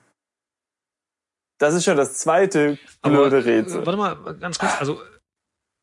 Das 1.59 1.73
ist 1.73 1.85
schon 1.85 1.97
das 1.97 2.15
zweite 2.19 2.77
blöde 3.01 3.37
äh, 3.37 3.41
Rätsel. 3.41 3.85
warte 3.85 3.97
mal, 3.97 4.15
ganz 4.39 4.59
kurz. 4.59 4.73
Also, 4.79 5.01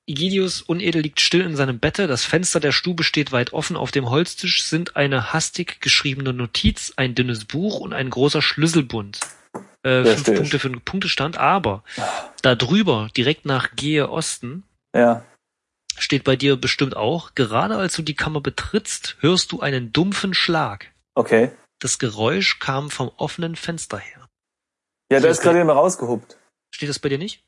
Igidius 0.07 0.63
unedel 0.63 1.03
liegt 1.03 1.21
still 1.21 1.43
in 1.43 1.57
seinem 1.57 1.79
Bette. 1.79 2.07
Das 2.07 2.25
Fenster 2.25 2.59
der 2.61 2.73
Stube 2.73 3.05
steht 3.05 3.33
weit 3.33 3.53
offen. 3.53 3.77
Auf 3.77 3.91
dem 3.93 4.11
Holztisch 4.11 4.63
sind 4.65 4.97
eine 4.97 5.33
hastig 5.33 5.81
geschriebene 5.81 6.33
Notiz, 6.33 6.93
ein 6.97 7.15
dünnes 7.15 7.45
Buch 7.45 7.81
und 7.81 7.93
ein 7.93 8.11
großer 8.11 8.43
Schlüsselbund. 8.43 9.21
Äh, 9.83 10.05
fünf. 10.05 10.37
Punkte 10.39 10.59
für 10.59 10.69
den 10.69 10.81
Punktestand. 10.81 11.39
Aber 11.39 11.85
da 12.43 12.55
drüber, 12.55 13.09
direkt 13.17 13.47
nach 13.47 13.75
Gehe 13.77 14.11
Osten, 14.11 14.65
Ja. 14.95 15.23
Steht 15.99 16.25
bei 16.25 16.37
dir 16.37 16.57
bestimmt 16.57 16.97
auch, 16.97 17.35
gerade 17.35 17.77
als 17.77 17.95
du 17.97 18.03
die 18.03 18.15
Kammer 18.15 18.41
betrittst, 18.41 19.17
hörst 19.21 19.53
du 19.53 19.61
einen 19.61 19.93
dumpfen 19.93 20.35
Schlag. 20.35 20.93
Okay. 21.15 21.51
Das 21.81 21.99
Geräusch 21.99 22.59
kam 22.59 22.91
vom 22.91 23.11
offenen 23.17 23.57
Fenster 23.57 23.99
her. 23.99 24.29
Ja, 25.11 25.21
da 25.21 25.29
ist 25.29 25.41
gerade 25.43 25.59
jemand 25.59 25.79
rausgehupt. 25.79 26.39
Steht 26.75 26.89
das 26.89 26.99
bei 26.99 27.09
dir 27.09 27.19
nicht? 27.19 27.43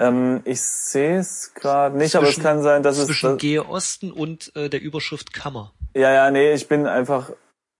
Ähm, 0.00 0.40
ich 0.44 0.60
sehe 0.62 1.18
es 1.18 1.52
gerade 1.54 1.96
nicht, 1.96 2.16
aber 2.16 2.26
es 2.28 2.34
Zwischen- 2.34 2.42
kann 2.44 2.62
sein, 2.62 2.82
dass 2.82 2.96
es... 2.98 3.06
Zwischen 3.06 3.36
Gehe 3.38 3.66
Osten 3.66 4.10
und 4.10 4.54
äh, 4.56 4.70
der 4.70 4.80
Überschrift 4.80 5.32
Kammer. 5.34 5.74
ja, 5.94 6.12
ja, 6.12 6.30
nee, 6.30 6.52
ich 6.52 6.66
bin 6.68 6.86
einfach... 6.86 7.30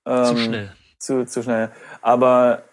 Ähm, 0.06 0.24
Zu 0.26 0.36
schnell. 0.36 0.76
zu, 0.98 1.24
zu 1.26 1.42
schnell. 1.42 1.72
Aber 2.02 2.64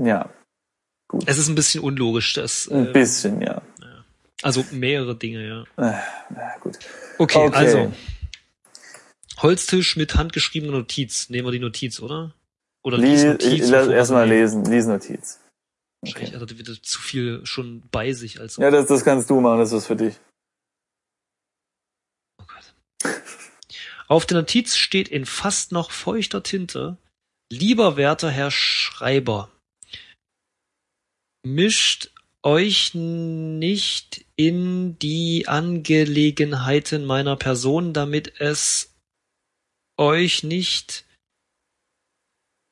ja, 0.00 0.30
Es 1.26 1.38
ist 1.38 1.48
ein 1.48 1.54
bisschen 1.54 1.82
unlogisch, 1.82 2.32
das, 2.34 2.68
ein 2.68 2.88
äh, 2.88 2.92
bisschen, 2.92 3.40
ja. 3.42 3.60
Also 4.42 4.64
mehrere 4.70 5.16
Dinge, 5.16 5.46
ja. 5.46 5.62
Äh, 5.76 5.98
Na 6.30 6.56
gut. 6.60 6.78
Okay, 7.18 7.38
Okay. 7.46 7.56
also 7.56 7.92
Holztisch 9.38 9.96
mit 9.96 10.14
handgeschriebener 10.14 10.72
Notiz. 10.72 11.28
Nehmen 11.28 11.46
wir 11.46 11.52
die 11.52 11.58
Notiz, 11.58 12.00
oder? 12.00 12.34
Oder 12.82 12.98
Lies, 12.98 13.24
Notiz, 13.24 13.68
erstmal 13.70 14.28
lesen, 14.28 14.64
Liesnotiz. 14.64 15.40
Wahrscheinlich 16.00 16.30
Okay. 16.34 16.40
hat 16.40 16.50
er 16.50 16.58
wieder 16.58 16.82
zu 16.82 17.00
viel 17.00 17.44
schon 17.44 17.82
bei 17.90 18.12
sich 18.12 18.40
als 18.40 18.56
Ja, 18.56 18.70
das, 18.70 18.86
das 18.86 19.04
kannst 19.04 19.28
du 19.28 19.40
machen, 19.40 19.58
das 19.58 19.72
ist 19.72 19.86
für 19.86 19.96
dich. 19.96 20.14
Oh 22.40 22.44
Gott. 22.46 23.14
Auf 24.08 24.24
der 24.24 24.38
Notiz 24.38 24.76
steht 24.76 25.08
in 25.08 25.26
fast 25.26 25.72
noch 25.72 25.90
feuchter 25.90 26.42
Tinte, 26.42 26.96
lieber 27.50 27.96
werter 27.96 28.30
Herr 28.30 28.50
Schreiber, 28.50 29.50
mischt 31.44 32.10
euch 32.46 32.92
nicht 32.94 34.24
in 34.36 34.96
die 35.00 35.48
Angelegenheiten 35.48 37.04
meiner 37.04 37.34
Person, 37.34 37.92
damit 37.92 38.40
es 38.40 38.94
euch 39.98 40.44
nicht 40.44 41.04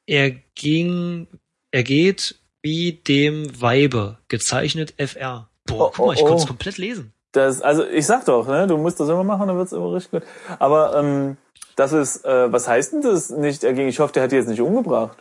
erging, 0.06 1.26
ergeht 1.72 2.36
wie 2.62 2.92
dem 2.92 3.60
Weibe, 3.60 4.18
gezeichnet 4.28 4.94
FR. 4.96 5.50
Boah, 5.66 5.88
Oh, 5.88 5.92
guck 5.92 6.06
mal, 6.06 6.12
ich 6.14 6.20
oh, 6.20 6.26
konnte 6.26 6.38
es 6.38 6.44
oh. 6.44 6.48
komplett 6.48 6.78
lesen. 6.78 7.12
Das, 7.32 7.60
also 7.60 7.84
ich 7.84 8.06
sag 8.06 8.24
doch, 8.26 8.46
ne, 8.46 8.68
du 8.68 8.76
musst 8.76 9.00
das 9.00 9.08
immer 9.08 9.24
machen, 9.24 9.48
dann 9.48 9.56
wird's 9.56 9.72
immer 9.72 9.92
richtig 9.92 10.12
gut. 10.12 10.22
Aber 10.60 10.94
ähm, 10.96 11.36
das 11.74 11.92
ist, 11.92 12.24
äh, 12.24 12.52
was 12.52 12.68
heißt 12.68 12.92
denn 12.92 13.02
das 13.02 13.30
nicht 13.30 13.64
erging? 13.64 13.88
Ich 13.88 13.98
hoffe, 13.98 14.12
der 14.12 14.22
hat 14.22 14.30
die 14.30 14.36
jetzt 14.36 14.48
nicht 14.48 14.60
umgebracht. 14.60 15.18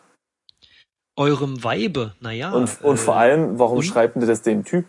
Eurem 1.16 1.64
Weibe, 1.64 2.16
naja. 2.20 2.52
Und, 2.52 2.82
und 2.82 2.96
äh, 2.96 2.98
vor 2.98 3.16
allem, 3.16 3.60
warum 3.60 3.78
und? 3.78 3.84
schreibt 3.84 4.16
denn 4.16 4.28
das 4.28 4.42
dem 4.42 4.64
Typ? 4.64 4.86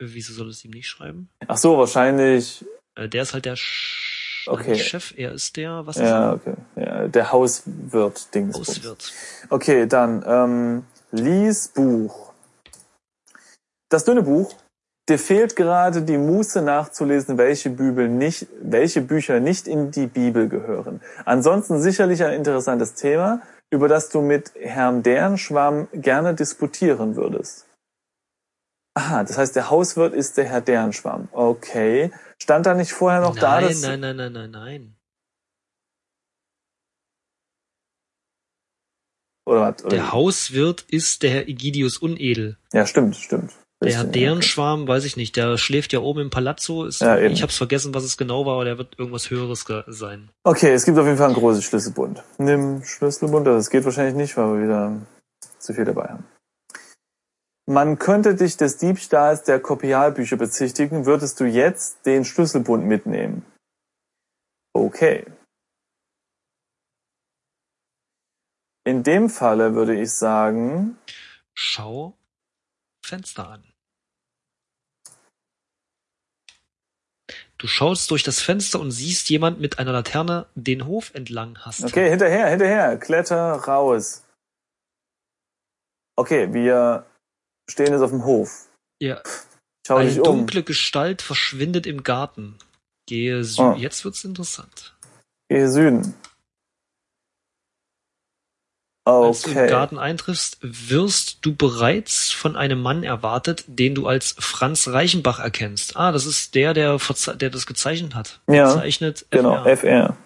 Wieso 0.00 0.32
soll 0.32 0.50
es 0.50 0.64
ihm 0.64 0.70
nicht 0.72 0.88
schreiben? 0.88 1.28
Ach 1.46 1.56
so, 1.56 1.76
wahrscheinlich, 1.78 2.64
Äh, 2.94 3.08
der 3.08 3.22
ist 3.22 3.34
halt 3.34 3.44
der 3.46 3.56
Sch 3.56 4.46
Okay. 4.48 4.76
Chef, 4.76 5.12
er 5.16 5.32
ist 5.32 5.56
der, 5.56 5.86
was 5.86 5.96
ist 5.96 6.02
ja, 6.02 6.30
er? 6.30 6.34
okay, 6.34 6.54
ja, 6.76 7.08
der 7.08 7.32
Hauswirt 7.32 8.34
Ding. 8.34 8.52
Hauswirt. 8.54 9.12
Okay, 9.50 9.86
dann 9.86 10.24
ähm, 10.26 10.84
lies 11.10 11.68
Buch. 11.68 12.32
Das 13.90 14.04
dünne 14.04 14.22
Buch. 14.22 14.54
Dir 15.08 15.18
fehlt 15.18 15.56
gerade 15.56 16.02
die 16.02 16.18
Muße 16.18 16.62
nachzulesen, 16.62 17.36
welche, 17.38 17.70
Bibel 17.70 18.08
nicht, 18.08 18.46
welche 18.62 19.00
Bücher 19.02 19.40
nicht 19.40 19.66
in 19.66 19.90
die 19.90 20.06
Bibel 20.06 20.48
gehören. 20.48 21.00
Ansonsten 21.24 21.80
sicherlich 21.80 22.22
ein 22.22 22.34
interessantes 22.34 22.94
Thema, 22.94 23.42
über 23.70 23.88
das 23.88 24.08
du 24.08 24.20
mit 24.20 24.52
Herrn 24.54 25.02
Dernschwamm 25.02 25.88
gerne 25.92 26.34
disputieren 26.34 27.16
würdest. 27.16 27.66
Aha, 28.94 29.22
das 29.22 29.38
heißt, 29.38 29.54
der 29.54 29.70
Hauswirt 29.70 30.12
ist 30.12 30.36
der 30.38 30.46
Herr 30.46 30.60
Dernschwamm. 30.60 31.28
Okay. 31.32 32.10
Stand 32.38 32.66
da 32.66 32.74
nicht 32.74 32.92
vorher 32.92 33.20
noch 33.20 33.34
nein, 33.34 33.40
da, 33.40 33.60
dass... 33.60 33.82
nein, 33.82 34.00
nein, 34.00 34.16
nein, 34.16 34.32
nein, 34.32 34.50
nein. 34.50 34.94
Oder 39.46 39.60
was? 39.60 39.82
Der 39.84 40.12
Hauswirt 40.12 40.82
ist 40.88 41.22
der 41.22 41.30
Herr 41.30 41.48
Egidius 41.48 41.98
Unedel. 41.98 42.58
ja, 42.72 42.86
stimmt, 42.86 43.16
stimmt. 43.16 43.52
Der 43.80 43.90
Richtig, 43.90 44.12
deren. 44.12 44.42
Schwarm, 44.42 44.88
weiß 44.88 45.04
ich 45.04 45.16
nicht, 45.16 45.36
der 45.36 45.56
schläft 45.56 45.92
ja 45.92 46.00
oben 46.00 46.20
im 46.20 46.30
Palazzo. 46.30 46.84
Ist, 46.84 47.00
Ja, 47.00 47.16
ich 47.18 47.42
hab's 47.42 47.56
vergessen, 47.56 47.94
was 47.94 48.02
es 48.02 48.16
genau 48.16 48.44
war, 48.44 48.54
aber 48.54 48.64
der 48.64 48.76
wird 48.76 48.98
irgendwas 48.98 49.30
Höheres 49.30 49.64
sein. 49.86 50.30
Okay, 50.42 50.72
es 50.72 50.84
gibt 50.84 50.98
auf 50.98 51.06
jeden 51.06 51.16
Fall 51.16 51.28
ein 51.28 51.34
großes 51.34 51.64
Schlüsselbund. 51.64 52.24
Nimm 52.38 52.82
Schlüsselbund, 52.82 53.46
das 53.46 53.70
geht 53.70 53.84
wahrscheinlich 53.84 54.16
nicht, 54.16 54.36
weil 54.36 54.54
wir 54.54 54.64
wieder 54.64 55.06
zu 55.60 55.74
viel 55.74 55.84
dabei 55.84 56.08
haben. 56.08 56.24
Man 57.66 57.98
könnte 57.98 58.34
dich 58.34 58.56
des 58.56 58.78
Diebstahls 58.78 59.44
der 59.44 59.60
Kopialbücher 59.60 60.36
bezichtigen, 60.36 61.06
würdest 61.06 61.38
du 61.38 61.44
jetzt 61.44 62.04
den 62.04 62.24
Schlüsselbund 62.24 62.84
mitnehmen. 62.84 63.44
Okay. 64.72 65.24
In 68.84 69.02
dem 69.04 69.28
Falle 69.28 69.74
würde 69.74 70.00
ich 70.00 70.10
sagen, 70.12 70.96
Schau 71.54 72.17
Fenster 73.08 73.48
an. 73.48 73.64
Du 77.58 77.66
schaust 77.66 78.10
durch 78.12 78.22
das 78.22 78.40
Fenster 78.40 78.78
und 78.78 78.92
siehst 78.92 79.30
jemand 79.30 79.58
mit 79.60 79.78
einer 79.80 79.92
Laterne 79.92 80.46
den 80.54 80.86
Hof 80.86 81.12
entlang 81.14 81.58
hasten. 81.64 81.86
okay, 81.86 82.08
hinterher, 82.08 82.48
hinterher, 82.50 82.96
kletter 82.98 83.52
raus. 83.54 84.24
Okay, 86.16 86.52
wir 86.52 87.04
stehen 87.68 87.92
jetzt 87.92 88.02
auf 88.02 88.10
dem 88.10 88.24
Hof. 88.24 88.68
Ja, 89.02 89.22
Schau 89.86 89.96
eine 89.96 90.08
dich 90.10 90.18
um. 90.20 90.24
dunkle 90.24 90.62
Gestalt 90.62 91.22
verschwindet 91.22 91.86
im 91.86 92.02
Garten. 92.04 92.58
Gehe 93.08 93.42
Sü 93.42 93.62
Ah. 93.62 93.74
Jetzt 93.76 94.04
wird's 94.04 94.22
interessant. 94.24 94.96
Gehe 95.48 95.68
Süden. 95.68 96.14
Als 99.08 99.42
du 99.42 99.50
im 99.50 99.56
Okay. 99.56 99.68
Garten 99.68 99.98
eintriffst, 99.98 100.58
wirst 100.60 101.38
du 101.42 101.54
bereits 101.54 102.30
von 102.30 102.56
einem 102.56 102.80
Mann 102.82 103.02
erwartet, 103.04 103.64
den 103.66 103.94
du 103.94 104.06
als 104.06 104.34
Franz 104.38 104.88
Reichenbach 104.88 105.38
erkennst. 105.40 105.96
Ah, 105.96 106.12
das 106.12 106.26
ist 106.26 106.54
der, 106.54 106.74
der, 106.74 106.98
der 106.98 107.50
das 107.50 107.66
gezeichnet 107.66 108.14
hat. 108.14 108.40
Ja, 108.48 108.66
Gezeichnet 108.74 109.26
Genau, 109.30 109.62
FR. 109.64 109.76
FR. 109.76 110.16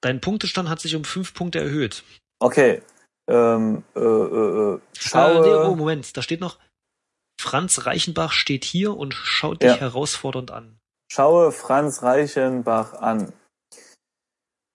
Dein 0.00 0.20
Punktestand 0.20 0.68
hat 0.68 0.80
sich 0.80 0.94
um 0.94 1.04
fünf 1.04 1.34
Punkte 1.34 1.58
erhöht. 1.60 2.04
Okay. 2.40 2.82
Ähm, 3.28 3.82
äh, 3.94 4.00
äh, 4.00 4.02
äh, 4.02 4.74
Äh, 4.74 4.76
nee, 4.76 4.80
schaue. 4.98 5.68
oh, 5.68 5.74
Moment, 5.74 6.16
da 6.16 6.22
steht 6.22 6.40
noch, 6.40 6.56
Franz 7.40 7.84
Reichenbach 7.84 8.32
steht 8.32 8.64
hier 8.64 8.96
und 8.96 9.12
schaut 9.14 9.62
dich 9.62 9.70
Ja. 9.72 9.76
herausfordernd 9.76 10.50
an. 10.50 10.78
Schaue 11.10 11.52
Franz 11.52 12.02
Reichenbach 12.02 12.94
an. 12.94 13.32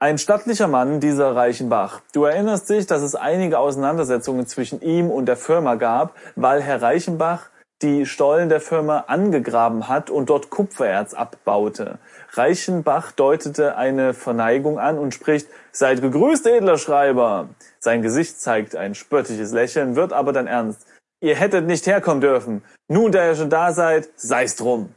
Ein 0.03 0.17
stattlicher 0.17 0.67
Mann, 0.67 0.99
dieser 0.99 1.33
Reichenbach. 1.33 2.01
Du 2.11 2.25
erinnerst 2.25 2.69
dich, 2.69 2.85
dass 2.87 3.01
es 3.01 3.15
einige 3.15 3.57
Auseinandersetzungen 3.57 4.45
zwischen 4.45 4.81
ihm 4.81 5.09
und 5.09 5.27
der 5.27 5.37
Firma 5.37 5.75
gab, 5.75 6.17
weil 6.35 6.61
Herr 6.61 6.81
Reichenbach 6.81 7.49
die 7.81 8.05
Stollen 8.05 8.49
der 8.49 8.59
Firma 8.59 9.05
angegraben 9.07 9.87
hat 9.87 10.09
und 10.09 10.29
dort 10.29 10.49
Kupfererz 10.49 11.13
abbaute. 11.13 11.99
Reichenbach 12.33 13.13
deutete 13.13 13.77
eine 13.77 14.13
Verneigung 14.13 14.77
an 14.77 14.99
und 14.99 15.13
spricht, 15.13 15.47
seid 15.71 16.01
gegrüßt, 16.01 16.47
edler 16.47 16.77
Schreiber. 16.77 17.47
Sein 17.79 18.01
Gesicht 18.01 18.41
zeigt 18.41 18.75
ein 18.75 18.95
spöttisches 18.95 19.53
Lächeln, 19.53 19.95
wird 19.95 20.11
aber 20.11 20.33
dann 20.33 20.47
ernst. 20.47 20.85
Ihr 21.21 21.37
hättet 21.37 21.65
nicht 21.65 21.87
herkommen 21.87 22.19
dürfen. 22.19 22.61
Nun, 22.89 23.13
da 23.13 23.25
ihr 23.25 23.35
schon 23.35 23.49
da 23.49 23.71
seid, 23.71 24.09
sei's 24.17 24.57
drum. 24.57 24.93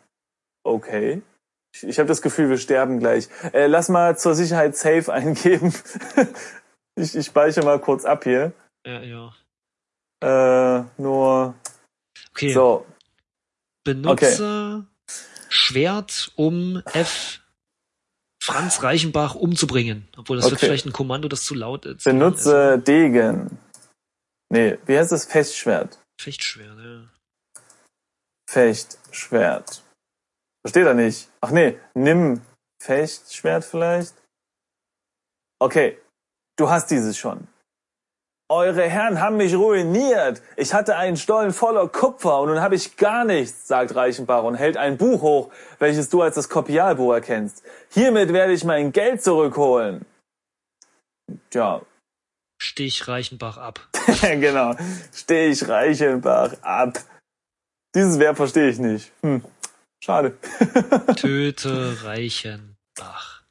Okay. 0.64 1.22
Ich, 1.76 1.84
ich 1.84 1.98
habe 1.98 2.08
das 2.08 2.22
Gefühl, 2.22 2.48
wir 2.48 2.58
sterben 2.58 2.98
gleich. 3.00 3.28
Äh, 3.52 3.66
lass 3.66 3.88
mal 3.90 4.16
zur 4.16 4.34
Sicherheit 4.34 4.76
Safe 4.76 5.12
eingeben. 5.12 5.74
ich, 6.96 7.14
ich 7.14 7.26
speichere 7.26 7.64
mal 7.64 7.78
kurz 7.80 8.04
ab 8.06 8.24
hier. 8.24 8.52
Ja, 8.86 9.02
ja. 9.02 9.34
Äh, 10.22 10.84
nur 10.96 11.54
Okay, 12.32 12.52
so. 12.52 12.86
benutze 13.84 14.86
Schwert, 15.48 16.32
um 16.36 16.82
F. 16.92 17.40
Franz 18.42 18.82
Reichenbach 18.82 19.34
umzubringen. 19.34 20.08
Obwohl, 20.16 20.36
das 20.36 20.46
wird 20.46 20.54
Okay. 20.54 20.66
vielleicht 20.66 20.86
ein 20.86 20.92
Kommando, 20.92 21.28
das 21.28 21.42
zu 21.44 21.54
laut 21.54 21.84
ist. 21.84 22.06
Also, 22.06 22.10
Benutze 22.10 22.78
Degen. 22.78 23.58
Nee, 24.50 24.78
wie 24.86 24.96
heißt 24.96 25.12
das? 25.12 25.26
Fechtschwert. 25.26 25.98
Fechtschwert, 26.20 26.78
ja. 26.78 27.08
Fechtschwert. 28.48 29.82
Versteht 30.66 30.84
er 30.84 30.94
nicht. 30.94 31.28
Ach 31.40 31.52
nee, 31.52 31.78
nimm 31.94 32.40
Fechtschwert 32.82 33.64
vielleicht. 33.64 34.16
Okay, 35.60 35.96
du 36.58 36.68
hast 36.68 36.90
dieses 36.90 37.16
schon. 37.16 37.46
Eure 38.50 38.82
Herren 38.82 39.20
haben 39.20 39.36
mich 39.36 39.54
ruiniert. 39.54 40.42
Ich 40.56 40.74
hatte 40.74 40.96
einen 40.96 41.16
Stollen 41.16 41.52
voller 41.52 41.86
Kupfer 41.86 42.40
und 42.40 42.48
nun 42.48 42.60
habe 42.60 42.74
ich 42.74 42.96
gar 42.96 43.24
nichts, 43.24 43.68
sagt 43.68 43.94
Reichenbach 43.94 44.42
und 44.42 44.56
hält 44.56 44.76
ein 44.76 44.96
Buch 44.96 45.22
hoch, 45.22 45.52
welches 45.78 46.08
du 46.08 46.22
als 46.22 46.34
das 46.34 46.48
Kopialbuch 46.48 47.12
erkennst. 47.12 47.62
Hiermit 47.90 48.32
werde 48.32 48.52
ich 48.52 48.64
mein 48.64 48.90
Geld 48.90 49.22
zurückholen. 49.22 50.04
Tja, 51.50 51.80
Stich 52.60 53.06
Reichenbach 53.06 53.56
ab. 53.56 53.88
genau. 54.20 54.74
Steh 55.14 55.46
ich 55.46 55.68
Reichenbach 55.68 56.60
ab. 56.62 56.98
Dieses 57.94 58.18
Verb 58.18 58.36
verstehe 58.36 58.68
ich 58.68 58.80
nicht. 58.80 59.12
Hm. 59.22 59.44
Schade. 60.00 60.38
Töte 61.16 62.02
Reichenbach. 62.02 63.42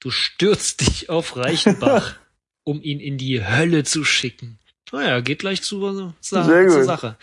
Du 0.00 0.10
stürzt 0.10 0.80
dich 0.80 1.08
auf 1.08 1.36
Reichenbach, 1.36 2.16
um 2.64 2.82
ihn 2.82 3.00
in 3.00 3.18
die 3.18 3.44
Hölle 3.44 3.84
zu 3.84 4.04
schicken. 4.04 4.58
Naja, 4.92 5.20
geht 5.20 5.40
gleich 5.40 5.62
zu, 5.62 6.14
Sehr 6.20 6.64
gut. 6.64 6.72
zur 6.72 6.84
Sache. 6.84 7.16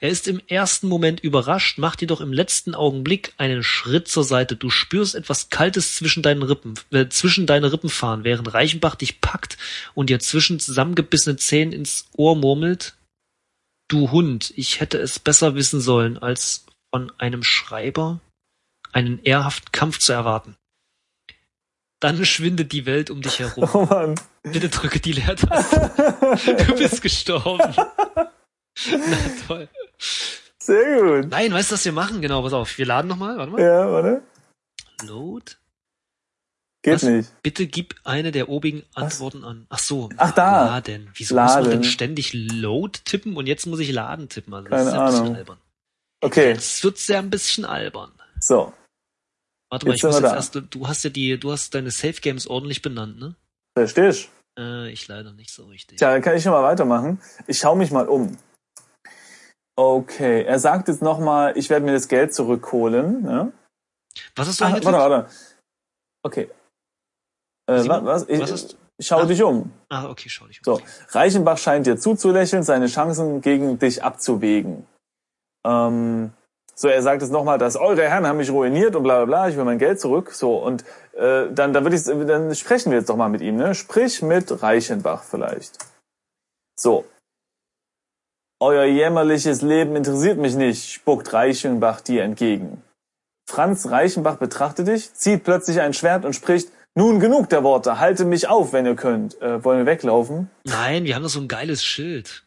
Er 0.00 0.08
ist 0.08 0.26
im 0.28 0.40
ersten 0.46 0.88
Moment 0.88 1.20
überrascht, 1.20 1.76
macht 1.76 2.00
jedoch 2.00 2.22
im 2.22 2.32
letzten 2.32 2.74
Augenblick 2.74 3.34
einen 3.36 3.62
Schritt 3.62 4.08
zur 4.08 4.24
Seite. 4.24 4.56
Du 4.56 4.70
spürst 4.70 5.14
etwas 5.14 5.50
Kaltes 5.50 5.94
zwischen 5.94 6.22
deinen 6.22 6.42
Rippen, 6.42 6.74
äh, 6.90 7.08
zwischen 7.08 7.46
deine 7.46 7.70
Rippen 7.70 7.90
fahren, 7.90 8.24
während 8.24 8.54
Reichenbach 8.54 8.94
dich 8.94 9.20
packt 9.20 9.58
und 9.94 10.08
dir 10.08 10.20
zwischen 10.20 10.58
zusammengebissene 10.58 11.36
Zähnen 11.36 11.72
ins 11.72 12.06
Ohr 12.16 12.34
murmelt. 12.34 12.96
Du 13.88 14.10
Hund, 14.10 14.52
ich 14.56 14.80
hätte 14.80 14.96
es 14.98 15.18
besser 15.18 15.54
wissen 15.54 15.82
sollen, 15.82 16.16
als 16.16 16.64
von 16.92 17.10
einem 17.18 17.42
Schreiber 17.42 18.20
einen 18.92 19.18
ehrhaften 19.22 19.72
Kampf 19.72 19.98
zu 19.98 20.12
erwarten. 20.12 20.56
Dann 22.00 22.24
schwindet 22.24 22.72
die 22.72 22.84
Welt 22.84 23.10
um 23.10 23.22
dich 23.22 23.38
herum. 23.38 23.68
Oh 23.72 23.86
Mann. 23.86 24.16
Bitte 24.42 24.68
drücke 24.68 25.00
die 25.00 25.12
Leertaste. 25.12 25.92
Du 26.66 26.74
bist 26.76 27.00
gestorben. 27.00 27.74
Na 27.76 29.18
toll. 29.46 29.68
Sehr 30.58 31.00
gut. 31.00 31.30
Nein, 31.30 31.52
weißt 31.52 31.70
du, 31.70 31.74
was 31.74 31.84
wir 31.84 31.92
machen? 31.92 32.20
Genau, 32.20 32.42
pass 32.42 32.52
auf. 32.52 32.76
Wir 32.76 32.86
laden 32.86 33.08
nochmal, 33.08 33.36
warte 33.36 33.52
mal. 33.52 33.60
Ja, 33.60 33.90
warte. 33.90 34.22
Load? 35.04 35.52
Geht 36.82 36.94
Was? 36.94 37.02
nicht. 37.04 37.42
Bitte 37.42 37.68
gib 37.68 37.94
eine 38.02 38.32
der 38.32 38.48
obigen 38.48 38.82
Antworten 38.94 39.44
an. 39.44 39.66
Ach 39.68 39.78
so. 39.78 40.08
Ach, 40.16 40.32
da. 40.32 40.66
Laden. 40.66 41.10
Wieso 41.14 41.36
muss 41.36 41.54
man 41.54 41.64
Laden. 41.64 41.70
denn 41.70 41.84
ständig 41.84 42.32
Load 42.32 42.98
tippen 43.04 43.36
und 43.36 43.46
jetzt 43.46 43.66
muss 43.66 43.78
ich 43.78 43.92
Laden 43.92 44.28
tippen? 44.28 44.52
Also 44.52 44.68
das 44.68 44.78
Keine 44.78 44.88
ist 44.88 44.94
ja 44.94 45.00
ein 45.00 45.06
bisschen 45.06 45.36
Ahnung. 45.36 45.56
Okay, 46.22 46.50
Jetzt 46.52 46.82
wird's 46.84 47.06
ja 47.08 47.18
ein 47.18 47.30
bisschen 47.30 47.64
albern. 47.64 48.12
so. 48.40 48.72
Warte 49.70 49.86
mal, 49.86 49.92
Jetzt 49.92 50.00
ich 50.00 50.04
muss 50.04 50.20
jetzt 50.20 50.32
erst, 50.54 50.54
du 50.74 50.86
hast 50.86 51.02
ja 51.02 51.10
die, 51.10 51.38
du 51.40 51.50
hast 51.50 51.74
deine 51.74 51.90
Safe 51.90 52.20
Games 52.20 52.46
ordentlich 52.46 52.82
benannt, 52.82 53.18
ne? 53.18 53.34
Verstehst? 53.76 54.28
Äh, 54.58 54.90
ich 54.90 55.08
leider 55.08 55.32
nicht 55.32 55.50
so 55.50 55.64
richtig. 55.66 55.96
Tja, 55.98 56.10
dann 56.12 56.20
kann 56.20 56.36
ich 56.36 56.42
schon 56.42 56.52
mal 56.52 56.62
weitermachen. 56.62 57.20
Ich 57.46 57.58
schaue 57.58 57.76
mich 57.78 57.90
mal 57.90 58.06
um. 58.06 58.36
Okay, 59.76 60.42
er 60.44 60.58
sagt 60.58 60.88
jetzt 60.88 61.00
nochmal, 61.00 61.56
ich 61.56 61.70
werde 61.70 61.86
mir 61.86 61.92
das 61.92 62.06
Geld 62.08 62.34
zurückholen. 62.34 63.22
Ne? 63.22 63.52
Was 64.36 64.48
hast 64.48 64.60
du 64.60 64.64
Ah, 64.64 64.68
eingetippt? 64.68 64.92
warte, 64.92 65.10
warte. 65.10 65.34
Okay. 66.22 66.50
Äh, 67.66 67.80
Simon, 67.80 68.04
was? 68.04 68.22
was? 68.22 68.28
Ich, 68.28 68.40
was 68.40 68.76
ich 68.98 69.06
schau 69.06 69.20
Ah. 69.20 69.24
dich 69.24 69.42
um. 69.42 69.72
Ah, 69.88 70.10
okay, 70.10 70.28
schau 70.28 70.46
dich 70.46 70.58
um. 70.58 70.64
So, 70.76 70.82
Reichenbach 71.08 71.56
scheint 71.56 71.86
dir 71.86 71.96
zuzulächeln, 71.96 72.62
seine 72.62 72.88
Chancen 72.88 73.40
gegen 73.40 73.78
dich 73.78 74.04
abzuwägen. 74.04 74.86
Ähm, 75.66 76.32
so, 76.74 76.88
er 76.88 77.02
sagt 77.02 77.22
jetzt 77.22 77.30
nochmal, 77.30 77.58
dass 77.58 77.76
eure 77.76 78.02
Herren 78.02 78.26
haben 78.26 78.38
mich 78.38 78.50
ruiniert 78.50 78.96
und 78.96 79.02
bla 79.02 79.18
bla 79.18 79.24
bla, 79.24 79.48
ich 79.48 79.56
will 79.56 79.64
mein 79.64 79.78
Geld 79.78 80.00
zurück. 80.00 80.32
So, 80.32 80.56
und 80.56 80.84
äh, 81.14 81.46
dann, 81.52 81.72
dann 81.72 81.84
würde 81.84 81.96
ich, 81.96 82.04
dann 82.04 82.54
sprechen 82.54 82.90
wir 82.90 82.98
jetzt 82.98 83.08
doch 83.08 83.16
mal 83.16 83.28
mit 83.28 83.40
ihm, 83.40 83.56
ne? 83.56 83.74
Sprich 83.74 84.22
mit 84.22 84.62
Reichenbach 84.62 85.22
vielleicht. 85.22 85.78
So. 86.78 87.04
Euer 88.60 88.84
jämmerliches 88.84 89.60
Leben 89.60 89.96
interessiert 89.96 90.38
mich 90.38 90.54
nicht, 90.54 90.90
spuckt 90.90 91.32
Reichenbach 91.32 92.00
dir 92.00 92.22
entgegen. 92.22 92.82
Franz 93.48 93.90
Reichenbach 93.90 94.36
betrachtet 94.36 94.88
dich, 94.88 95.12
zieht 95.14 95.44
plötzlich 95.44 95.80
ein 95.80 95.94
Schwert 95.94 96.24
und 96.24 96.32
spricht, 96.32 96.70
nun 96.94 97.20
genug 97.20 97.48
der 97.48 97.64
Worte, 97.64 97.98
haltet 97.98 98.26
mich 98.28 98.48
auf, 98.48 98.72
wenn 98.72 98.86
ihr 98.86 98.96
könnt. 98.96 99.40
Äh, 99.40 99.64
wollen 99.64 99.78
wir 99.78 99.86
weglaufen? 99.86 100.50
Nein, 100.64 101.04
wir 101.04 101.14
haben 101.14 101.22
doch 101.22 101.30
so 101.30 101.40
ein 101.40 101.48
geiles 101.48 101.84
Schild. 101.84 102.44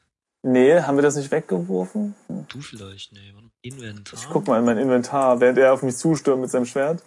Nee, 0.47 0.79
haben 0.79 0.95
wir 0.95 1.01
das 1.01 1.15
nicht 1.15 1.31
weggeworfen? 1.31 2.13
Du 2.49 2.61
vielleicht, 2.61 3.11
nee. 3.13 3.33
Inventar. 3.63 4.19
Ich 4.19 4.29
guck 4.29 4.47
mal 4.47 4.59
in 4.59 4.65
mein 4.65 4.77
Inventar, 4.77 5.39
während 5.39 5.57
er 5.57 5.73
auf 5.73 5.81
mich 5.81 5.97
zustürmt 5.97 6.41
mit 6.41 6.51
seinem 6.51 6.67
Schwert. 6.67 7.01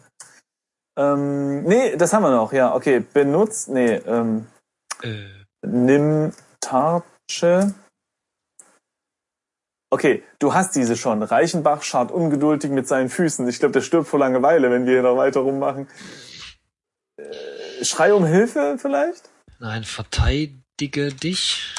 Ähm, 0.98 1.62
nee, 1.62 1.96
das 1.96 2.12
haben 2.12 2.22
wir 2.22 2.32
noch, 2.32 2.52
ja, 2.52 2.74
okay. 2.74 2.98
Benutzt, 2.98 3.68
nee, 3.68 3.94
ähm, 3.94 4.48
Äh, 5.02 5.28
nimm 5.64 6.32
Tartsche. 6.60 7.74
Okay, 9.90 10.24
du 10.40 10.52
hast 10.52 10.74
diese 10.74 10.96
schon. 10.96 11.22
Reichenbach 11.22 11.82
scharrt 11.82 12.10
ungeduldig 12.10 12.72
mit 12.72 12.88
seinen 12.88 13.08
Füßen. 13.08 13.48
Ich 13.48 13.60
glaube, 13.60 13.72
der 13.72 13.82
stirbt 13.82 14.08
vor 14.08 14.18
Langeweile, 14.18 14.72
wenn 14.72 14.84
wir 14.84 14.94
hier 14.94 15.02
noch 15.02 15.16
weiter 15.16 15.40
rummachen. 15.40 15.86
Äh, 17.16 17.84
Schrei 17.84 18.12
um 18.12 18.26
Hilfe 18.26 18.76
vielleicht? 18.78 19.30
nein, 19.60 19.84
verteidige 19.84 21.12
dich. 21.14 21.72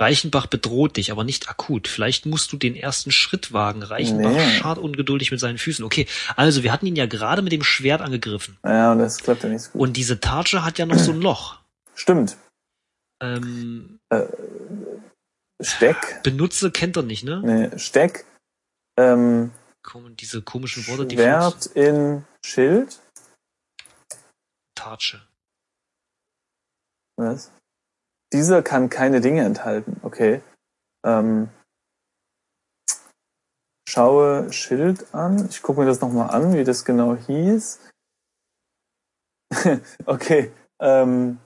Reichenbach 0.00 0.46
bedroht 0.48 0.96
dich, 0.96 1.12
aber 1.12 1.22
nicht 1.24 1.48
akut. 1.48 1.86
Vielleicht 1.86 2.26
musst 2.26 2.52
du 2.52 2.56
den 2.56 2.74
ersten 2.74 3.12
Schritt 3.12 3.52
wagen. 3.52 3.82
Reichenbach 3.82 4.32
Nee. 4.32 4.50
scharrt 4.58 4.78
ungeduldig 4.78 5.30
mit 5.30 5.38
seinen 5.38 5.56
Füßen. 5.58 5.84
Okay, 5.84 6.06
also 6.36 6.62
wir 6.64 6.72
hatten 6.72 6.86
ihn 6.86 6.96
ja 6.96 7.06
gerade 7.06 7.42
mit 7.42 7.52
dem 7.52 7.62
Schwert 7.62 8.00
angegriffen. 8.00 8.58
Ja, 8.64 8.90
und 8.92 8.98
das 8.98 9.18
klappt 9.18 9.44
ja 9.44 9.48
nicht 9.48 9.62
so 9.62 9.70
gut. 9.70 9.80
Und 9.80 9.96
diese 9.96 10.18
Tartsche 10.20 10.64
hat 10.64 10.78
ja 10.78 10.86
noch 10.86 10.98
so 10.98 11.12
ein 11.12 11.20
Loch. 11.22 11.60
Stimmt. 11.94 12.36
Ähm, 13.22 14.00
Steck? 15.62 16.22
benutze 16.24 16.70
kennt 16.72 16.96
er 16.96 17.02
nicht, 17.04 17.22
ne? 17.24 17.40
Nee, 17.44 17.78
Steck. 17.78 18.24
Ähm, 18.98 19.52
Kommen 19.82 20.16
diese 20.16 20.42
komischen 20.42 20.86
Worte, 20.88 21.06
die 21.06 21.16
Schwert 21.16 21.66
in 21.66 22.24
Schild. 22.44 22.98
Tartsche. 24.74 25.22
Was? 27.16 27.52
Dieser 28.34 28.62
kann 28.62 28.90
keine 28.90 29.20
Dinge 29.20 29.44
enthalten. 29.44 30.00
Okay. 30.02 30.42
Ähm, 31.06 31.50
schaue 33.88 34.52
Schild 34.52 35.14
an. 35.14 35.46
Ich 35.48 35.62
gucke 35.62 35.80
mir 35.80 35.86
das 35.86 36.00
nochmal 36.00 36.30
an, 36.30 36.52
wie 36.52 36.64
das 36.64 36.84
genau 36.84 37.14
hieß. 37.14 37.78
okay. 40.06 40.50
Ähm, 40.80 41.38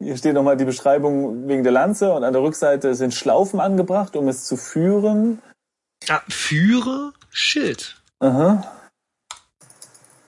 hier 0.00 0.16
steht 0.16 0.34
nochmal 0.34 0.56
die 0.56 0.64
Beschreibung 0.64 1.48
wegen 1.48 1.64
der 1.64 1.72
Lanze 1.72 2.12
und 2.12 2.22
an 2.22 2.32
der 2.32 2.42
Rückseite 2.42 2.94
sind 2.94 3.12
Schlaufen 3.12 3.58
angebracht, 3.58 4.14
um 4.14 4.28
es 4.28 4.44
zu 4.44 4.56
führen. 4.56 5.42
Ah, 6.08 6.22
führe 6.28 7.12
Schild. 7.30 8.00
Aha. 8.20 8.72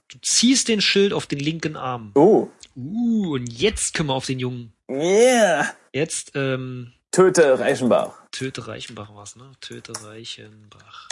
Du 0.09 0.19
ziehst 0.21 0.67
den 0.67 0.81
Schild 0.81 1.13
auf 1.13 1.27
den 1.27 1.39
linken 1.39 1.77
Arm. 1.77 2.11
Oh. 2.17 2.49
Uh, 2.81 3.35
und 3.35 3.53
jetzt 3.53 3.95
können 3.95 4.09
wir 4.09 4.15
auf 4.15 4.27
den 4.27 4.39
Jungen. 4.39 4.73
Yeah. 4.89 5.67
Jetzt, 5.93 6.33
ähm, 6.35 6.93
Töte 7.13 7.59
Reichenbach. 7.59 8.13
töte 8.31 8.67
Reichenbach 8.69 9.11
was, 9.15 9.37
ne? 9.37 9.51
Töte 9.61 9.93
Reichenbach. 10.05 11.09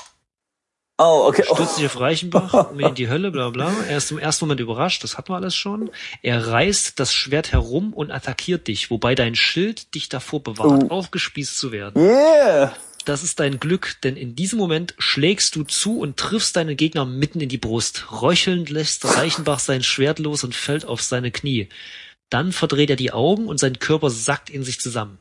Oh, 1.00 1.26
okay. 1.28 1.44
Stürzt 1.44 1.76
sich 1.76 1.86
auf 1.86 2.00
Reichenbach, 2.00 2.70
mir 2.72 2.88
in 2.88 2.94
die 2.96 3.08
Hölle, 3.08 3.30
bla 3.30 3.50
bla. 3.50 3.72
Er 3.88 3.98
ist 3.98 4.10
im 4.10 4.18
ersten 4.18 4.46
Moment 4.46 4.60
überrascht, 4.60 5.04
das 5.04 5.16
hatten 5.18 5.28
wir 5.32 5.36
alles 5.36 5.54
schon. 5.54 5.90
Er 6.22 6.48
reißt 6.48 6.98
das 6.98 7.12
Schwert 7.14 7.52
herum 7.52 7.92
und 7.92 8.10
attackiert 8.10 8.66
dich, 8.66 8.90
wobei 8.90 9.14
dein 9.14 9.34
Schild 9.36 9.94
dich 9.94 10.08
davor 10.08 10.42
bewahrt, 10.42 10.84
Oh. 10.84 10.88
aufgespießt 10.90 11.56
zu 11.58 11.70
werden. 11.70 12.00
Yeah. 12.02 12.74
Das 13.08 13.22
ist 13.22 13.40
dein 13.40 13.58
Glück, 13.58 13.96
denn 14.02 14.16
in 14.18 14.36
diesem 14.36 14.58
Moment 14.58 14.94
schlägst 14.98 15.56
du 15.56 15.64
zu 15.64 15.98
und 15.98 16.18
triffst 16.18 16.56
deinen 16.56 16.76
Gegner 16.76 17.06
mitten 17.06 17.40
in 17.40 17.48
die 17.48 17.56
Brust. 17.56 18.04
Röchelnd 18.12 18.68
lässt 18.68 19.02
Reichenbach 19.06 19.60
sein 19.60 19.82
Schwert 19.82 20.18
los 20.18 20.44
und 20.44 20.54
fällt 20.54 20.84
auf 20.84 21.00
seine 21.00 21.30
Knie. 21.30 21.70
Dann 22.28 22.52
verdreht 22.52 22.90
er 22.90 22.96
die 22.96 23.10
Augen 23.10 23.46
und 23.46 23.58
sein 23.58 23.78
Körper 23.78 24.10
sackt 24.10 24.50
in 24.50 24.62
sich 24.62 24.78
zusammen. 24.78 25.16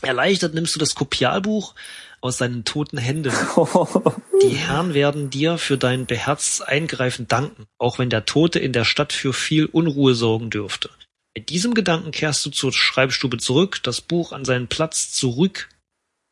Erleichtert 0.00 0.54
nimmst 0.54 0.76
du 0.76 0.78
das 0.78 0.94
Kopialbuch 0.94 1.74
aus 2.22 2.38
seinen 2.38 2.64
toten 2.64 2.96
Händen. 2.96 3.34
Die 4.42 4.56
Herren 4.56 4.94
werden 4.94 5.28
dir 5.28 5.58
für 5.58 5.76
dein 5.76 6.06
beherztes 6.06 6.62
Eingreifen 6.62 7.28
danken, 7.28 7.66
auch 7.76 7.98
wenn 7.98 8.08
der 8.08 8.24
Tote 8.24 8.60
in 8.60 8.72
der 8.72 8.86
Stadt 8.86 9.12
für 9.12 9.34
viel 9.34 9.66
Unruhe 9.66 10.14
sorgen 10.14 10.48
dürfte. 10.48 10.88
Mit 11.36 11.50
diesem 11.50 11.74
Gedanken 11.74 12.12
kehrst 12.12 12.46
du 12.46 12.50
zur 12.50 12.72
Schreibstube 12.72 13.36
zurück, 13.36 13.80
das 13.82 14.00
Buch 14.00 14.32
an 14.32 14.46
seinen 14.46 14.68
Platz 14.68 15.12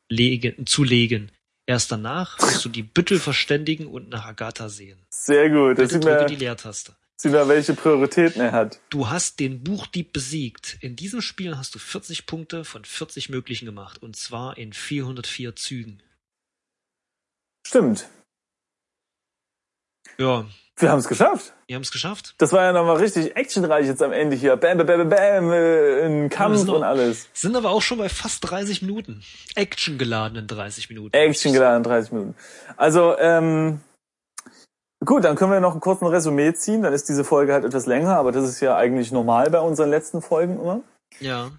zurücklegen, 0.08 0.66
zu 0.66 0.84
legen. 0.84 1.32
Erst 1.66 1.90
danach 1.90 2.38
wirst 2.38 2.64
du 2.64 2.68
die 2.68 2.84
Büttel 2.84 3.18
verständigen 3.18 3.86
und 3.86 4.08
nach 4.08 4.24
Agatha 4.24 4.68
sehen. 4.68 5.04
Sehr 5.10 5.50
gut. 5.50 5.78
Das 5.78 5.88
Bitte 5.88 6.00
drücke 6.00 6.20
man, 6.20 6.26
die 6.28 6.36
Leertaste. 6.36 6.96
sieht 7.20 7.32
man, 7.32 7.48
welche 7.48 7.74
Prioritäten 7.74 8.40
er 8.40 8.52
hat. 8.52 8.80
Du 8.88 9.10
hast 9.10 9.40
den 9.40 9.64
Buchdieb 9.64 10.12
besiegt. 10.12 10.78
In 10.80 10.94
diesem 10.94 11.20
Spiel 11.20 11.56
hast 11.56 11.74
du 11.74 11.80
40 11.80 12.26
Punkte 12.26 12.64
von 12.64 12.84
40 12.84 13.30
möglichen 13.30 13.66
gemacht, 13.66 14.00
und 14.00 14.14
zwar 14.16 14.56
in 14.58 14.72
404 14.72 15.56
Zügen. 15.56 16.02
Stimmt. 17.66 18.08
Ja, 20.18 20.46
Wir 20.78 20.90
haben 20.90 20.98
es 20.98 21.08
geschafft. 21.08 21.54
wir 21.66 21.76
haben 21.76 21.82
es 21.82 21.90
geschafft. 21.90 22.34
Das 22.36 22.52
war 22.52 22.62
ja 22.62 22.72
nochmal 22.72 22.96
richtig 22.96 23.34
actionreich 23.34 23.86
jetzt 23.86 24.02
am 24.02 24.12
Ende 24.12 24.36
hier. 24.36 24.56
Bam, 24.56 24.76
bam, 24.76 24.86
bam, 24.86 25.08
bam, 25.08 25.52
äh, 25.52 26.04
ein 26.04 26.22
wir 26.24 26.28
Kampf 26.28 26.68
auch- 26.68 26.74
und 26.74 26.82
alles. 26.82 27.28
Sind 27.32 27.56
aber 27.56 27.70
auch 27.70 27.80
schon 27.80 27.96
bei 27.96 28.10
fast 28.10 28.48
30 28.50 28.82
Minuten. 28.82 29.22
Action 29.54 29.96
geladenen 29.96 30.46
30 30.46 30.90
Minuten. 30.90 31.16
Action 31.16 31.54
geladen, 31.54 31.82
30 31.82 32.12
Minuten. 32.12 32.34
Also, 32.76 33.16
ähm, 33.18 33.80
gut, 35.02 35.24
dann 35.24 35.34
können 35.36 35.50
wir 35.50 35.60
noch 35.60 35.72
einen 35.72 35.80
kurzen 35.80 36.06
Resümee 36.06 36.52
ziehen. 36.52 36.82
Dann 36.82 36.92
ist 36.92 37.08
diese 37.08 37.24
Folge 37.24 37.54
halt 37.54 37.64
etwas 37.64 37.86
länger, 37.86 38.16
aber 38.18 38.30
das 38.30 38.44
ist 38.46 38.60
ja 38.60 38.76
eigentlich 38.76 39.10
normal 39.12 39.48
bei 39.50 39.60
unseren 39.60 39.88
letzten 39.88 40.20
Folgen 40.20 40.60
immer. 40.60 40.82
Ja. 41.20 41.52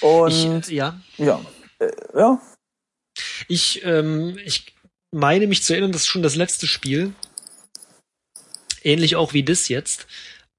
Und 0.00 0.30
Ich, 0.30 0.68
ja. 0.68 0.98
ja, 1.18 1.40
äh, 1.78 1.90
ja, 2.14 2.40
Ich, 3.48 3.84
ähm, 3.84 4.38
ich 4.44 4.74
meine 5.12 5.46
mich 5.46 5.62
zu 5.62 5.74
erinnern, 5.74 5.92
das 5.92 6.02
ist 6.02 6.08
schon 6.08 6.22
das 6.22 6.36
letzte 6.36 6.66
Spiel. 6.66 7.12
Ähnlich 8.86 9.16
auch 9.16 9.32
wie 9.32 9.42
das 9.42 9.68
jetzt. 9.68 10.06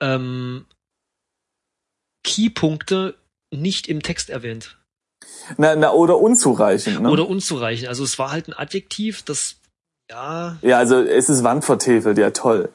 Ähm, 0.01 0.65
Keypunkte 2.23 3.15
nicht 3.51 3.87
im 3.87 4.01
Text 4.03 4.29
erwähnt. 4.29 4.77
na, 5.57 5.75
na 5.75 5.91
oder 5.93 6.17
unzureichend. 6.19 7.01
Ne? 7.01 7.09
Oder 7.09 7.27
unzureichend. 7.27 7.87
Also 7.87 8.03
es 8.03 8.19
war 8.19 8.31
halt 8.31 8.47
ein 8.49 8.53
Adjektiv, 8.53 9.23
das, 9.23 9.55
ja, 10.11 10.57
ja, 10.61 10.77
also 10.77 10.97
es 11.01 11.29
ist 11.29 11.43
wandvertefelt, 11.43 12.17
ja 12.17 12.31
toll. 12.31 12.69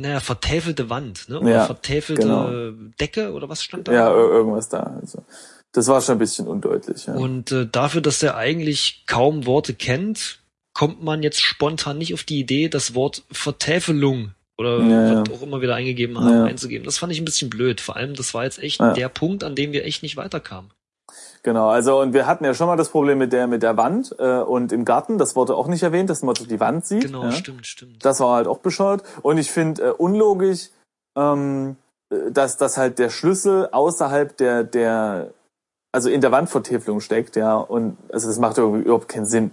naja, 0.00 0.20
vertäfelte 0.20 0.88
Wand, 0.90 1.28
ne? 1.28 1.40
Oder 1.40 1.50
Ja, 1.50 1.66
vertäfelte 1.66 2.22
genau. 2.22 2.92
Decke 3.00 3.32
oder 3.32 3.48
was 3.48 3.62
stand 3.62 3.88
da? 3.88 3.92
Ja, 3.92 4.10
ir- 4.10 4.30
irgendwas 4.30 4.68
da. 4.68 4.80
Also, 5.00 5.24
das 5.72 5.88
war 5.88 6.00
schon 6.00 6.16
ein 6.16 6.18
bisschen 6.18 6.46
undeutlich. 6.46 7.06
Ja. 7.06 7.14
Und 7.14 7.50
äh, 7.52 7.66
dafür, 7.70 8.00
dass 8.00 8.22
er 8.22 8.36
eigentlich 8.36 9.04
kaum 9.06 9.46
Worte 9.46 9.74
kennt, 9.74 10.40
kommt 10.74 11.02
man 11.02 11.22
jetzt 11.22 11.40
spontan 11.40 11.98
nicht 11.98 12.14
auf 12.14 12.22
die 12.24 12.38
Idee, 12.40 12.68
das 12.68 12.94
Wort 12.94 13.24
Vertäfelung 13.32 14.34
oder 14.58 14.78
Ja, 14.80 15.12
ja. 15.12 15.22
auch 15.32 15.42
immer 15.42 15.60
wir 15.60 15.68
da 15.68 15.74
eingegeben 15.74 16.18
haben, 16.18 16.28
Ja. 16.32 16.44
einzugeben. 16.44 16.84
Das 16.84 16.98
fand 16.98 17.12
ich 17.12 17.20
ein 17.20 17.24
bisschen 17.24 17.50
blöd. 17.50 17.80
Vor 17.80 17.96
allem, 17.96 18.14
das 18.14 18.34
war 18.34 18.44
jetzt 18.44 18.58
echt 18.58 18.80
der 18.80 19.08
Punkt, 19.08 19.44
an 19.44 19.54
dem 19.54 19.72
wir 19.72 19.84
echt 19.84 20.02
nicht 20.02 20.16
weiterkamen. 20.16 20.70
Genau, 21.42 21.68
also 21.68 22.00
und 22.00 22.12
wir 22.12 22.26
hatten 22.26 22.44
ja 22.44 22.54
schon 22.54 22.68
mal 22.68 22.76
das 22.76 22.90
Problem 22.90 23.18
mit 23.18 23.32
der 23.32 23.48
mit 23.48 23.64
der 23.64 23.76
Wand 23.76 24.14
äh, 24.20 24.38
und 24.38 24.70
im 24.70 24.84
Garten, 24.84 25.18
das 25.18 25.34
wurde 25.34 25.56
auch 25.56 25.66
nicht 25.66 25.82
erwähnt, 25.82 26.08
dass 26.08 26.22
man 26.22 26.34
die 26.36 26.60
Wand 26.60 26.86
sieht. 26.86 27.02
Genau, 27.02 27.32
stimmt, 27.32 27.66
stimmt. 27.66 28.04
Das 28.04 28.20
war 28.20 28.36
halt 28.36 28.46
auch 28.46 28.58
bescheuert. 28.58 29.02
Und 29.22 29.38
ich 29.38 29.50
finde 29.50 29.82
äh, 29.82 29.90
unlogisch, 29.90 30.70
ähm, 31.18 31.76
äh, 32.10 32.30
dass, 32.30 32.58
dass 32.58 32.76
halt 32.76 33.00
der 33.00 33.10
Schlüssel 33.10 33.68
außerhalb 33.72 34.36
der, 34.36 34.62
der, 34.62 35.34
also 35.90 36.08
in 36.10 36.20
der 36.20 36.30
Wandvertäfelung 36.30 37.00
steckt, 37.00 37.34
ja. 37.34 37.56
Und 37.56 37.98
also 38.12 38.28
das 38.28 38.38
macht 38.38 38.58
irgendwie 38.58 38.84
überhaupt 38.84 39.08
keinen 39.08 39.26
Sinn. 39.26 39.50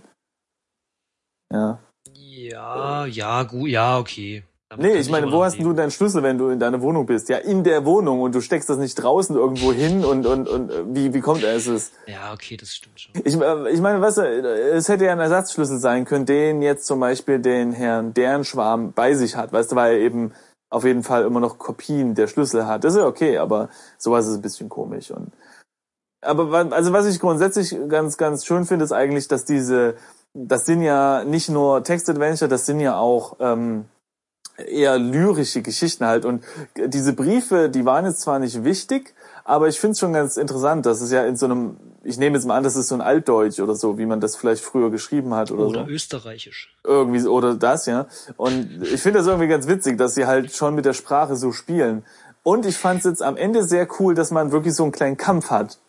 Ja. 1.52 1.80
Ja, 2.14 3.06
ja, 3.08 3.44
gut, 3.44 3.70
ja, 3.70 3.98
okay. 3.98 4.44
Damit 4.70 4.86
Nee, 4.86 5.00
ich 5.00 5.10
meine, 5.10 5.32
wo 5.32 5.44
hast 5.44 5.58
du 5.60 5.74
deinen 5.74 5.90
Schlüssel, 5.90 6.22
wenn 6.22 6.38
du 6.38 6.50
in 6.50 6.60
deiner 6.60 6.80
Wohnung 6.82 7.08
bist? 7.08 7.28
Ja, 7.28 7.38
in 7.38 7.64
der 7.64 7.86
Wohnung 7.86 8.22
und 8.22 8.36
du 8.36 8.42
steckst 8.42 8.70
das 8.70 8.78
nicht 8.78 8.94
draußen 8.96 9.36
irgendwo 9.36 9.74
hin 9.74 10.06
und, 10.06 10.28
und, 10.28 10.48
und 10.48 10.70
äh, 10.70 10.84
wie, 10.94 11.12
wie 11.12 11.22
kommt 11.22 11.44
es? 11.44 11.66
es? 11.66 11.92
Ja, 12.06 12.32
okay, 12.34 12.56
das 12.56 12.76
stimmt 12.76 13.00
schon. 13.00 13.14
Ich, 13.24 13.36
äh, 13.36 13.72
ich 13.72 13.82
meine, 13.82 14.00
weißt 14.00 14.20
du, 14.20 14.22
es 14.22 14.88
hätte 14.88 15.06
ja 15.06 15.12
ein 15.12 15.20
Ersatzschlüssel 15.20 15.80
sein 15.80 16.06
können, 16.06 16.28
den 16.28 16.62
jetzt 16.62 16.86
zum 16.86 17.00
Beispiel 17.00 17.40
den 17.40 17.72
Herrn 17.72 18.14
Dernschwarm 18.14 18.94
bei 18.94 19.16
sich 19.16 19.36
hat, 19.36 19.52
weißt 19.52 19.72
du, 19.72 19.76
weil 19.76 19.96
er 19.96 20.00
eben 20.02 20.34
auf 20.70 20.84
jeden 20.84 21.02
Fall 21.02 21.24
immer 21.24 21.40
noch 21.40 21.58
Kopien 21.58 22.14
der 22.14 22.28
Schlüssel 22.28 22.68
hat. 22.68 22.84
Das 22.84 22.94
ist 22.94 23.00
ja 23.00 23.08
okay, 23.08 23.40
aber 23.40 23.70
sowas 23.98 24.28
ist 24.28 24.36
ein 24.36 24.42
bisschen 24.44 24.70
komisch. 24.70 25.10
Und 25.10 25.32
aber 26.22 26.72
also 26.72 26.94
was 26.94 27.08
ich 27.08 27.20
grundsätzlich 27.20 27.76
ganz 27.88 28.18
ganz 28.18 28.46
schön 28.46 28.66
finde, 28.66 28.86
ist 28.86 28.92
eigentlich, 28.92 29.28
dass 29.28 29.46
diese, 29.46 29.96
das 30.36 30.68
sind 30.68 30.84
ja 30.84 31.24
nicht 31.24 31.50
nur 31.50 31.84
Textadventure, 31.84 32.50
das 32.50 32.68
sind 32.68 32.82
ja 32.82 33.00
auch 33.00 33.38
ähm, 33.40 33.86
eher 34.68 34.98
lyrische 35.00 35.62
Geschichten 35.62 36.06
halt. 36.06 36.26
Und 36.26 36.44
diese 36.78 37.14
Briefe, 37.14 37.70
die 37.70 37.86
waren 37.86 38.06
jetzt 38.06 38.22
zwar 38.22 38.40
nicht 38.40 38.64
wichtig, 38.64 39.14
aber 39.46 39.68
ich 39.68 39.80
finde 39.80 39.94
es 39.94 40.00
schon 40.00 40.14
ganz 40.14 40.38
interessant, 40.38 40.86
dass 40.86 41.02
es 41.02 41.12
ja 41.12 41.26
in 41.26 41.36
so 41.36 41.46
einem, 41.46 41.78
ich 42.04 42.18
nehme 42.18 42.38
jetzt 42.38 42.46
mal 42.46 42.56
an, 42.56 42.64
das 42.64 42.76
ist 42.76 42.88
so 42.90 42.96
ein 42.96 43.02
Altdeutsch 43.02 43.60
oder 43.60 43.76
so, 43.76 43.98
wie 43.98 44.06
man 44.06 44.20
das 44.22 44.36
vielleicht 44.36 44.64
früher 44.64 44.92
geschrieben 44.92 45.34
hat 45.34 45.52
oder, 45.52 45.66
Oder 45.68 45.86
so. 45.86 45.90
österreichisch. 45.90 46.76
Irgendwie, 46.84 47.20
so- 47.20 47.34
oder 47.34 47.56
das, 47.56 47.86
ja. 47.86 48.08
Und 48.38 48.84
ich 48.84 49.02
finde 49.02 49.20
das 49.20 49.28
irgendwie 49.28 49.48
ganz 49.48 49.68
witzig, 49.68 49.98
dass 49.98 50.14
sie 50.16 50.26
halt 50.28 50.54
schon 50.54 50.76
mit 50.76 50.86
der 50.86 50.94
Sprache 50.94 51.36
so 51.36 51.52
spielen. 51.52 52.04
Und 52.44 52.66
ich 52.66 52.78
fand 52.78 53.00
es 53.00 53.06
jetzt 53.06 53.22
am 53.24 53.38
Ende 53.38 53.64
sehr 53.64 53.88
cool, 54.00 54.14
dass 54.16 54.32
man 54.32 54.52
wirklich 54.52 54.74
so 54.76 54.84
einen 54.84 54.92
kleinen 54.92 55.18
Kampf 55.18 55.50
hat. 55.50 55.80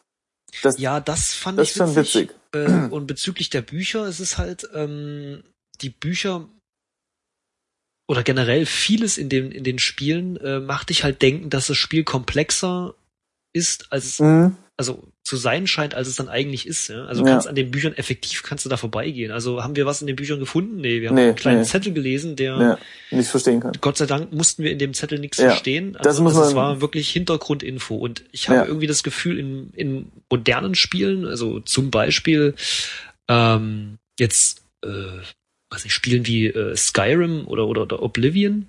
Das, 0.63 0.79
Ja, 0.79 0.99
das 1.01 1.33
fand 1.33 1.59
Das 1.59 1.69
ich 1.69 1.73
ist 1.73 1.79
schon 1.79 1.95
witzig. 1.97 2.35
Äh, 2.53 2.89
und 2.91 3.07
bezüglich 3.07 3.51
der 3.51 3.63
Bücher, 3.63 4.05
es 4.07 4.19
ist 4.21 4.37
halt, 4.39 4.69
ähm, 4.75 5.45
die 5.81 5.91
Bücher 5.91 6.49
oder 8.11 8.25
generell 8.25 8.67
vieles 8.67 9.19
in 9.19 9.29
den, 9.29 9.53
in 9.53 9.63
den 9.63 9.79
Spielen 9.79 10.37
äh, 10.39 10.59
macht 10.59 10.89
dich 10.91 11.05
halt 11.05 11.23
denken, 11.23 11.49
dass 11.49 11.69
das 11.69 11.77
Spiel 11.77 12.03
komplexer 12.03 12.95
ist, 13.53 13.87
als 13.93 14.05
es, 14.05 14.19
Mhm. 14.21 14.57
also 14.77 15.05
zu 15.23 15.37
sein 15.37 15.69
scheint, 15.69 15.95
als 15.95 16.09
es 16.09 16.17
dann 16.17 16.29
eigentlich 16.29 16.67
ist. 16.67 16.89
Ja? 16.89 17.05
Also 17.05 17.25
Ja. 17.25 17.31
kannst 17.31 17.47
an 17.47 17.55
den 17.55 17.71
Büchern 17.71 17.93
effektiv 17.95 18.43
kannst 18.43 18.65
du 18.65 18.69
da 18.69 18.77
vorbeigehen. 18.77 19.31
Also 19.31 19.63
haben 19.63 19.77
wir 19.77 19.87
was 19.87 20.01
in 20.01 20.09
den 20.09 20.17
Büchern 20.17 20.41
gefunden? 20.41 20.79
Nee, 20.81 21.01
wir 21.03 21.11
haben 21.11 21.15
Nee, 21.15 21.27
einen 21.29 21.37
kleinen 21.37 21.61
nee. 21.61 21.67
Zettel 21.67 21.93
gelesen, 21.93 22.35
der 22.35 22.57
ja, 22.59 22.79
nicht 23.17 23.29
verstehen 23.31 23.61
kann. 23.61 23.73
Gott 23.81 23.97
sei 23.97 24.07
Dank 24.07 24.33
mussten 24.33 24.65
wir 24.65 24.73
in 24.73 24.79
dem 24.81 24.93
Zettel 24.93 25.21
nichts 25.21 25.39
Ja, 25.39 25.51
verstehen. 25.51 25.97
das 26.03 26.19
muss 26.19 26.35
also 26.35 26.49
es 26.49 26.55
man- 26.55 26.65
war 26.65 26.81
wirklich 26.81 27.11
Hintergrundinfo. 27.11 27.95
Und 27.95 28.25
ich 28.33 28.49
habe 28.49 28.67
irgendwie 28.67 28.89
das 28.89 29.05
Gefühl, 29.05 29.39
in, 29.39 29.71
in 29.77 30.11
modernen 30.29 30.75
Spielen, 30.75 31.27
also 31.27 31.61
zum 31.61 31.91
Beispiel 31.93 32.55
ähm, 33.29 33.99
jetzt, 34.19 34.63
äh, 34.85 34.89
was 35.71 35.85
nicht, 35.85 35.95
Spielen 35.95 36.27
wie 36.27 36.47
äh, 36.47 36.77
Skyrim 36.77 37.47
oder, 37.47 37.67
oder, 37.67 37.83
oder 37.83 38.03
Oblivion, 38.03 38.67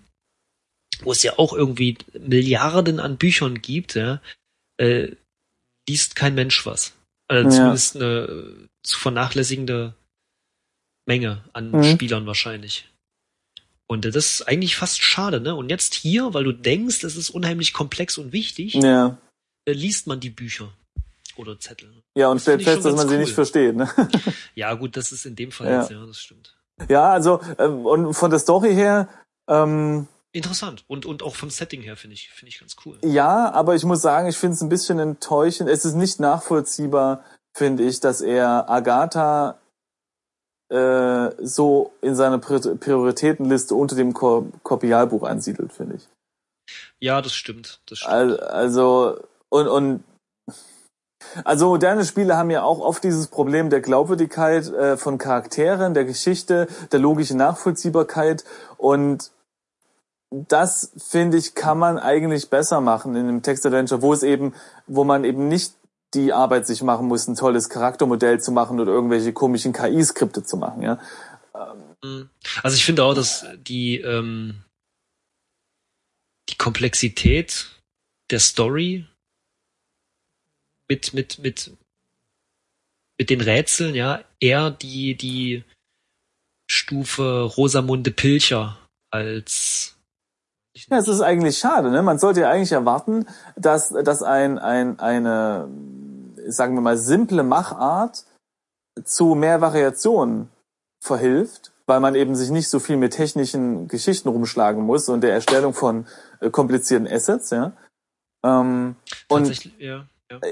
wo 1.01 1.11
es 1.11 1.23
ja 1.23 1.37
auch 1.39 1.53
irgendwie 1.53 1.97
Milliarden 2.13 2.99
an 2.99 3.17
Büchern 3.17 3.61
gibt, 3.61 3.95
ja, 3.95 4.21
äh, 4.77 5.09
liest 5.89 6.15
kein 6.15 6.35
Mensch 6.35 6.65
was. 6.65 6.93
Also 7.27 7.49
Ja. 7.49 7.55
zumindest 7.55 7.95
eine 7.95 8.05
äh, 8.05 8.67
zu 8.83 8.99
vernachlässigende 8.99 9.95
Menge 11.07 11.43
an 11.53 11.71
Mhm. 11.71 11.83
Spielern 11.83 12.25
wahrscheinlich. 12.27 12.87
Und 13.87 14.05
das 14.05 14.15
ist 14.15 14.41
eigentlich 14.47 14.75
fast 14.77 15.01
schade, 15.01 15.41
ne? 15.41 15.53
Und 15.55 15.69
jetzt 15.69 15.95
hier, 15.95 16.33
weil 16.33 16.43
du 16.45 16.53
denkst, 16.53 17.03
es 17.03 17.17
ist 17.17 17.29
unheimlich 17.29 17.73
komplex 17.73 18.17
und 18.17 18.31
wichtig, 18.31 18.75
Ja. 18.75 19.17
äh, 19.65 19.73
liest 19.73 20.07
man 20.07 20.19
die 20.19 20.29
Bücher 20.29 20.71
oder 21.35 21.59
Zettel. 21.59 21.91
Ja, 22.15 22.29
und 22.29 22.37
Das 22.37 22.43
stellt 22.43 22.61
fest, 22.63 22.85
dass 22.85 22.95
man 22.95 22.95
ganz 22.95 23.09
sie 23.09 23.15
cool. 23.15 23.21
nicht 23.21 23.33
versteht. 23.33 23.75
Ne? 23.75 23.89
Ja, 24.55 24.73
gut, 24.75 24.95
das 24.95 25.11
ist 25.11 25.25
in 25.25 25.35
dem 25.35 25.51
Fall 25.51 25.67
Ja. 25.67 25.79
jetzt, 25.81 25.91
ja, 25.91 26.05
das 26.05 26.21
stimmt. 26.21 26.55
Ja, 26.89 27.11
also 27.11 27.39
ähm, 27.59 27.85
und 27.85 28.13
von 28.13 28.29
der 28.31 28.39
Story 28.39 28.73
her, 28.73 29.07
ähm, 29.47 30.07
Interessant. 30.33 30.85
Und, 30.87 31.05
und 31.05 31.23
auch 31.23 31.35
vom 31.35 31.49
Setting 31.49 31.81
her 31.81 31.97
finde 31.97 32.13
ich, 32.13 32.29
finde 32.29 32.49
ich 32.49 32.59
ganz 32.59 32.75
cool. 32.85 32.97
ja, 33.03 33.51
aber 33.51 33.75
ich 33.75 33.83
muss 33.83 34.01
sagen, 34.01 34.27
ich 34.29 34.37
finde 34.37 34.55
es 34.55 34.61
ein 34.61 34.69
bisschen 34.69 34.97
enttäuschend. 34.97 35.69
Es 35.69 35.83
ist 35.83 35.95
nicht 35.95 36.21
nachvollziehbar, 36.21 37.23
finde 37.53 37.83
ich, 37.83 37.99
dass 37.99 38.21
er 38.21 38.69
Agatha 38.69 39.59
äh, 40.69 41.31
so 41.45 41.91
in 42.01 42.15
seiner 42.15 42.37
Pri- 42.37 42.77
Prioritätenliste 42.77 43.75
unter 43.75 43.95
dem 43.97 44.13
Ko 44.13 44.47
Kopialbuch 44.63 45.23
ansiedelt, 45.23 45.73
finde 45.73 45.97
ich. 45.97 46.07
Ja, 46.99 47.21
das 47.21 47.33
stimmt. 47.35 47.81
Das 47.87 47.99
stimmt. 47.99 48.13
Al- 48.13 48.39
Also 48.39 49.19
und 49.49 49.67
und 49.67 50.03
also 51.43 51.67
moderne 51.69 52.05
Spiele 52.05 52.37
haben 52.37 52.49
ja 52.49 52.63
auch 52.63 52.79
oft 52.79 53.03
dieses 53.03 53.27
Problem 53.27 53.69
der 53.69 53.81
Glaubwürdigkeit 53.81 54.67
äh, 54.67 54.97
von 54.97 55.17
Charakteren, 55.17 55.93
der 55.93 56.05
Geschichte, 56.05 56.67
der 56.91 56.99
logischen 56.99 57.37
Nachvollziehbarkeit 57.37 58.43
und 58.77 59.31
das 60.31 60.93
finde 60.97 61.37
ich 61.37 61.55
kann 61.55 61.77
man 61.77 61.99
eigentlich 61.99 62.49
besser 62.49 62.79
machen 62.79 63.15
in 63.15 63.27
einem 63.27 63.41
Text 63.41 63.65
Adventure, 63.65 64.01
wo 64.01 64.13
es 64.13 64.23
eben, 64.23 64.53
wo 64.87 65.03
man 65.03 65.25
eben 65.25 65.47
nicht 65.47 65.73
die 66.13 66.33
Arbeit 66.33 66.67
sich 66.67 66.81
machen 66.83 67.07
muss, 67.07 67.27
ein 67.27 67.35
tolles 67.35 67.69
Charaktermodell 67.69 68.41
zu 68.41 68.51
machen 68.51 68.79
oder 68.79 68.91
irgendwelche 68.91 69.33
komischen 69.33 69.73
KI-Skripte 69.73 70.43
zu 70.43 70.57
machen, 70.57 70.81
ja. 70.81 70.99
Mhm. 72.03 72.29
Also 72.63 72.75
ich 72.75 72.85
finde 72.85 73.03
auch, 73.03 73.13
dass 73.13 73.45
die, 73.55 73.97
ähm, 73.99 74.63
die 76.49 76.57
Komplexität 76.57 77.67
der 78.31 78.39
Story 78.39 79.05
mit, 80.91 81.13
mit, 81.13 81.39
mit, 81.39 81.71
mit 83.17 83.29
den 83.29 83.39
Rätseln, 83.39 83.95
ja, 83.95 84.19
eher 84.41 84.71
die, 84.71 85.15
die 85.15 85.63
Stufe 86.69 87.43
Rosamunde 87.55 88.11
Pilcher 88.11 88.77
als 89.09 89.95
Ja, 90.89 90.97
es 90.97 91.07
ist 91.07 91.21
eigentlich 91.21 91.57
schade, 91.57 91.91
ne? 91.91 92.01
Man 92.01 92.19
sollte 92.19 92.41
ja 92.41 92.49
eigentlich 92.49 92.73
erwarten, 92.73 93.25
dass, 93.55 93.89
dass 93.89 94.21
ein, 94.21 94.59
ein, 94.59 94.99
eine, 94.99 95.69
sagen 96.47 96.75
wir 96.75 96.81
mal, 96.81 96.97
simple 96.97 97.43
Machart 97.43 98.25
zu 99.05 99.35
mehr 99.35 99.61
Variationen 99.61 100.49
verhilft, 101.01 101.71
weil 101.85 102.01
man 102.01 102.15
eben 102.15 102.35
sich 102.35 102.49
nicht 102.49 102.67
so 102.67 102.79
viel 102.79 102.97
mit 102.97 103.13
technischen 103.13 103.87
Geschichten 103.87 104.27
rumschlagen 104.27 104.83
muss 104.83 105.07
und 105.07 105.21
der 105.21 105.31
Erstellung 105.33 105.73
von 105.73 106.05
äh, 106.41 106.49
komplizierten 106.49 107.07
Assets, 107.07 107.51
ja. 107.51 107.71
Ähm, 108.43 108.95
und 109.29 109.79
ja. 109.79 110.05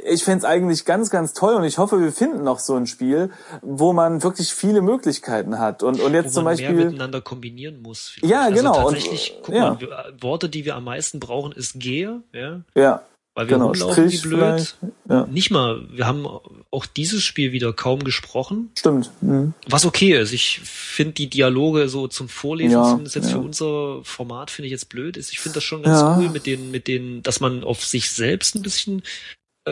Ich 0.05 0.23
fänd's 0.23 0.45
eigentlich 0.45 0.85
ganz, 0.85 1.09
ganz 1.09 1.33
toll 1.33 1.55
und 1.55 1.63
ich 1.63 1.77
hoffe, 1.77 1.99
wir 2.01 2.11
finden 2.11 2.43
noch 2.43 2.59
so 2.59 2.75
ein 2.75 2.87
Spiel, 2.87 3.31
wo 3.61 3.93
man 3.93 4.23
wirklich 4.23 4.53
viele 4.53 4.81
Möglichkeiten 4.81 5.59
hat. 5.59 5.83
Und, 5.83 5.99
und 6.01 6.13
jetzt 6.13 6.33
zum 6.33 6.43
man 6.43 6.55
mehr 6.55 6.69
Beispiel. 6.69 6.85
miteinander 6.85 7.21
kombinieren 7.21 7.81
muss. 7.81 8.09
vielleicht. 8.09 8.31
Ja, 8.31 8.49
genau. 8.49 8.73
Also 8.73 8.87
Und, 8.87 8.93
tatsächlich, 8.95 9.39
guck 9.43 9.55
ja. 9.55 9.71
mal, 9.71 9.81
wir, 9.81 10.13
Worte, 10.19 10.49
die 10.49 10.65
wir 10.65 10.75
am 10.75 10.83
meisten 10.83 11.19
brauchen, 11.19 11.51
ist 11.51 11.79
gehe, 11.79 12.21
ja, 12.33 12.61
Ja, 12.75 13.03
weil 13.35 13.47
wir 13.47 13.55
genau. 13.55 13.67
rumlaufen 13.67 14.09
Strich 14.09 14.25
wie 14.25 14.27
blöd. 14.29 14.75
Ja, 15.07 15.25
Nicht 15.27 15.49
mal, 15.51 15.87
wir 15.91 16.05
haben 16.05 16.27
auch 16.71 16.85
dieses 16.85 17.23
Spiel 17.23 17.51
wieder 17.51 17.71
kaum 17.73 18.03
gesprochen, 18.03 18.71
stimmt. 18.77 19.11
Mhm. 19.21 19.53
was 19.67 19.85
okay 19.85 20.19
ist. 20.19 20.33
Ich 20.33 20.59
finde 20.63 21.13
die 21.13 21.29
Dialoge 21.29 21.89
so 21.89 22.07
zum 22.07 22.27
Vorlesen 22.27 22.73
Ja, 22.73 22.95
sind 22.95 23.05
jetzt 23.15 23.25
ja. 23.27 23.31
für 23.31 23.39
unser 23.39 24.03
Format 24.03 24.51
finde 24.51 24.67
ich 24.67 24.71
jetzt 24.71 24.89
blöd. 24.89 25.15
Ist 25.17 25.31
ich 25.31 25.39
finde 25.39 25.55
das 25.55 25.63
schon 25.63 25.83
ganz 25.83 26.01
cool 26.19 26.29
mit 26.29 26.45
den 26.45 26.69
mit 26.71 26.87
den, 26.87 27.23
dass 27.23 27.39
man 27.39 27.63
auf 27.63 27.85
sich 27.85 28.11
selbst 28.11 28.55
ein 28.55 28.61
bisschen 28.61 29.03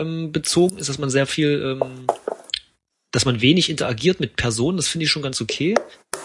ähm, 0.00 0.32
bezogen 0.32 0.78
ist, 0.78 0.88
dass 0.88 0.98
man 0.98 1.10
sehr 1.10 1.26
viel, 1.26 1.78
ähm, 1.82 2.06
dass 3.12 3.24
man 3.24 3.40
wenig 3.40 3.70
interagiert 3.70 4.20
mit 4.20 4.36
Personen. 4.36 4.76
Das 4.76 4.88
finde 4.88 5.04
ich 5.04 5.10
schon 5.10 5.22
ganz 5.22 5.40
okay. 5.40 5.74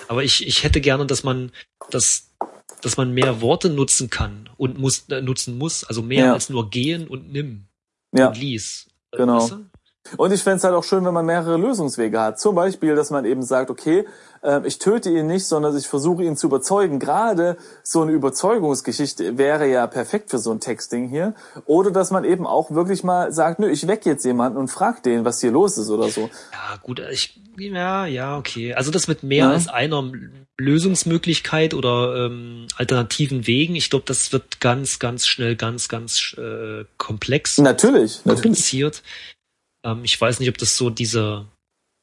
Aber 0.07 0.23
ich 0.23 0.45
ich 0.47 0.63
hätte 0.63 0.81
gerne, 0.81 1.05
dass 1.05 1.23
man 1.23 1.51
das 1.91 2.29
dass 2.81 2.97
man 2.97 3.13
mehr 3.13 3.39
Worte 3.41 3.69
nutzen 3.69 4.09
kann 4.09 4.49
und 4.57 4.77
muss 4.77 5.05
äh, 5.09 5.21
nutzen 5.21 5.57
muss, 5.57 5.83
also 5.85 6.01
mehr 6.01 6.25
Ja. 6.25 6.33
als 6.33 6.49
nur 6.49 6.69
gehen 6.69 7.07
und 7.07 7.31
nimm 7.31 7.65
Ja. 8.15 8.27
und 8.27 8.37
lies. 8.37 8.87
Äh, 9.11 9.17
Genau. 9.17 9.37
weißt 9.37 9.51
du? 9.51 9.65
Und 10.17 10.33
ich 10.33 10.43
fänd's 10.43 10.63
halt 10.63 10.75
auch 10.75 10.83
schön, 10.83 11.05
wenn 11.05 11.13
man 11.13 11.25
mehrere 11.25 11.57
Lösungswege 11.57 12.19
hat. 12.19 12.39
Zum 12.39 12.55
Beispiel, 12.55 12.95
dass 12.95 13.09
man 13.09 13.23
eben 13.25 13.41
sagt, 13.41 13.69
okay, 13.69 14.05
äh, 14.43 14.59
ich 14.67 14.77
töte 14.77 15.09
ihn 15.09 15.27
nicht, 15.27 15.45
sondern 15.45 15.75
ich 15.77 15.87
versuche 15.87 16.23
ihn 16.23 16.35
zu 16.35 16.47
überzeugen. 16.47 16.99
Gerade 16.99 17.57
so 17.83 18.01
eine 18.01 18.11
Überzeugungsgeschichte 18.11 19.37
wäre 19.37 19.67
ja 19.67 19.87
perfekt 19.87 20.29
für 20.29 20.39
so 20.39 20.51
ein 20.51 20.59
Textding 20.59 21.07
hier. 21.07 21.33
Oder 21.65 21.89
dass 21.91 22.11
man 22.11 22.25
eben 22.25 22.45
auch 22.45 22.71
wirklich 22.71 23.03
mal 23.03 23.31
sagt, 23.31 23.59
nö, 23.59 23.69
ich 23.69 23.87
weck 23.87 24.05
jetzt 24.05 24.25
jemanden 24.25 24.57
und 24.57 24.67
frag 24.67 25.03
den, 25.03 25.25
was 25.25 25.39
hier 25.41 25.51
los 25.51 25.77
ist 25.77 25.89
oder 25.89 26.09
so. 26.09 26.29
Ja, 26.51 26.77
gut, 26.81 27.01
ich, 27.11 27.39
ja, 27.57 28.05
ja, 28.05 28.37
okay. 28.37 28.73
Also 28.73 28.91
das 28.91 29.07
mit 29.07 29.23
mehr 29.23 29.45
Ja. 29.45 29.51
als 29.51 29.67
einer 29.69 30.03
Lösungsmöglichkeit 30.59 31.73
oder 31.73 32.25
ähm, 32.27 32.67
alternativen 32.77 33.47
Wegen, 33.47 33.75
ich 33.75 33.89
glaube, 33.89 34.05
das 34.07 34.31
wird 34.33 34.59
ganz, 34.59 34.99
ganz 34.99 35.25
schnell 35.25 35.55
ganz, 35.55 35.87
ganz 35.89 36.35
äh, 36.37 36.85
komplex, 36.97 37.57
Natürlich, 37.57 38.21
natürlich. 38.25 38.43
kompliziert. 38.43 39.03
Ähm, 39.85 40.03
ich 40.03 40.19
weiß 40.19 40.39
nicht, 40.39 40.49
ob 40.49 40.57
das 40.57 40.77
so 40.77 40.89
diese, 40.89 41.45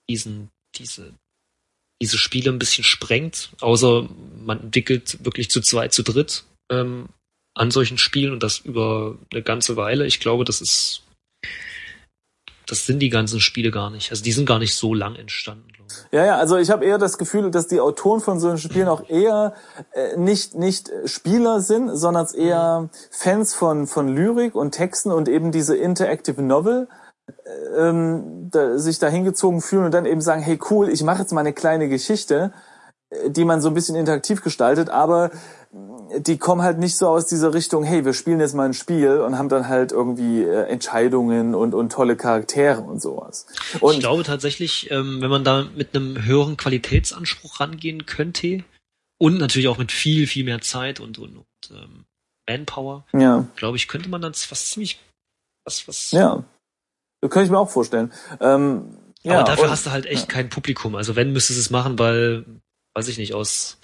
diesen, 0.08 0.50
diese, 0.76 1.14
diese 2.02 2.18
Spiele 2.18 2.50
ein 2.50 2.58
bisschen 2.58 2.84
sprengt, 2.84 3.50
außer 3.60 4.08
man 4.38 4.60
entwickelt 4.60 5.24
wirklich 5.24 5.50
zu 5.50 5.60
zweit, 5.60 5.92
zu 5.92 6.02
dritt 6.02 6.44
ähm, 6.70 7.08
an 7.54 7.70
solchen 7.70 7.98
Spielen 7.98 8.32
und 8.32 8.42
das 8.42 8.58
über 8.58 9.18
eine 9.32 9.42
ganze 9.42 9.76
Weile. 9.76 10.06
Ich 10.06 10.20
glaube, 10.20 10.44
das 10.44 10.60
ist 10.60 11.02
das 12.70 12.86
sind 12.86 13.00
die 13.00 13.08
ganzen 13.08 13.40
Spiele 13.40 13.72
gar 13.72 13.90
nicht. 13.90 14.12
Also 14.12 14.22
die 14.22 14.30
sind 14.30 14.46
gar 14.46 14.60
nicht 14.60 14.76
so 14.76 14.94
lang 14.94 15.16
entstanden. 15.16 15.66
Ja, 16.12 16.24
ja, 16.24 16.36
also 16.36 16.56
ich 16.56 16.70
habe 16.70 16.84
eher 16.84 16.98
das 16.98 17.18
Gefühl, 17.18 17.50
dass 17.50 17.66
die 17.66 17.80
Autoren 17.80 18.20
von 18.20 18.38
solchen 18.38 18.58
Spielen 18.70 18.86
auch 18.86 19.08
eher 19.08 19.54
äh, 19.92 20.16
nicht 20.16 20.54
nicht 20.54 20.88
Spieler 21.04 21.60
sind, 21.60 21.96
sondern 21.96 22.28
eher 22.32 22.88
Fans 23.10 23.54
von 23.54 23.88
von 23.88 24.14
Lyrik 24.14 24.54
und 24.54 24.70
Texten 24.70 25.10
und 25.10 25.28
eben 25.28 25.50
diese 25.50 25.76
Interactive 25.76 26.42
Novel 26.42 26.86
ähm, 27.76 28.48
da, 28.50 28.78
sich 28.78 28.98
da 28.98 29.08
hingezogen 29.08 29.60
fühlen 29.60 29.84
und 29.84 29.94
dann 29.94 30.06
eben 30.06 30.20
sagen, 30.20 30.42
hey 30.42 30.58
cool, 30.70 30.88
ich 30.88 31.02
mache 31.02 31.20
jetzt 31.20 31.32
mal 31.32 31.40
eine 31.40 31.52
kleine 31.52 31.88
Geschichte, 31.88 32.52
äh, 33.10 33.30
die 33.30 33.44
man 33.44 33.60
so 33.60 33.68
ein 33.68 33.74
bisschen 33.74 33.96
interaktiv 33.96 34.42
gestaltet, 34.42 34.90
aber 34.90 35.30
die 36.18 36.38
kommen 36.38 36.62
halt 36.62 36.78
nicht 36.78 36.96
so 36.96 37.06
aus 37.08 37.26
dieser 37.26 37.54
Richtung, 37.54 37.84
hey, 37.84 38.04
wir 38.04 38.12
spielen 38.12 38.40
jetzt 38.40 38.54
mal 38.54 38.64
ein 38.64 38.74
Spiel 38.74 39.20
und 39.20 39.38
haben 39.38 39.48
dann 39.48 39.68
halt 39.68 39.92
irgendwie 39.92 40.42
äh, 40.42 40.64
Entscheidungen 40.64 41.54
und, 41.54 41.74
und 41.74 41.92
tolle 41.92 42.16
Charaktere 42.16 42.80
und 42.80 43.00
sowas. 43.00 43.46
Und 43.80 43.94
ich 43.94 44.00
glaube 44.00 44.24
tatsächlich, 44.24 44.90
ähm, 44.90 45.18
wenn 45.20 45.30
man 45.30 45.44
da 45.44 45.66
mit 45.76 45.94
einem 45.94 46.24
höheren 46.24 46.56
Qualitätsanspruch 46.56 47.60
rangehen 47.60 48.06
könnte 48.06 48.64
und 49.18 49.38
natürlich 49.38 49.68
auch 49.68 49.78
mit 49.78 49.92
viel, 49.92 50.26
viel 50.26 50.44
mehr 50.44 50.60
Zeit 50.60 50.98
und, 50.98 51.18
und, 51.18 51.36
und 51.36 51.70
ähm, 51.70 52.04
Manpower, 52.48 53.06
ja. 53.12 53.46
glaube 53.54 53.76
ich, 53.76 53.86
könnte 53.86 54.08
man 54.08 54.20
dann 54.20 54.32
was 54.32 54.70
ziemlich 54.70 54.98
was, 55.64 55.86
was. 55.86 56.10
Ja. 56.10 56.42
Kann 57.28 57.44
ich 57.44 57.50
mir 57.50 57.58
auch 57.58 57.70
vorstellen. 57.70 58.12
Ähm, 58.40 58.96
aber 59.24 59.34
ja, 59.34 59.42
dafür 59.42 59.64
und, 59.64 59.70
hast 59.70 59.86
du 59.86 59.90
halt 59.90 60.06
echt 60.06 60.28
kein 60.28 60.48
Publikum. 60.48 60.96
Also 60.96 61.16
wenn, 61.16 61.32
müsstest 61.32 61.58
du 61.58 61.60
es 61.60 61.70
machen, 61.70 61.98
weil, 61.98 62.44
weiß 62.94 63.08
ich 63.08 63.18
nicht, 63.18 63.34
aus 63.34 63.78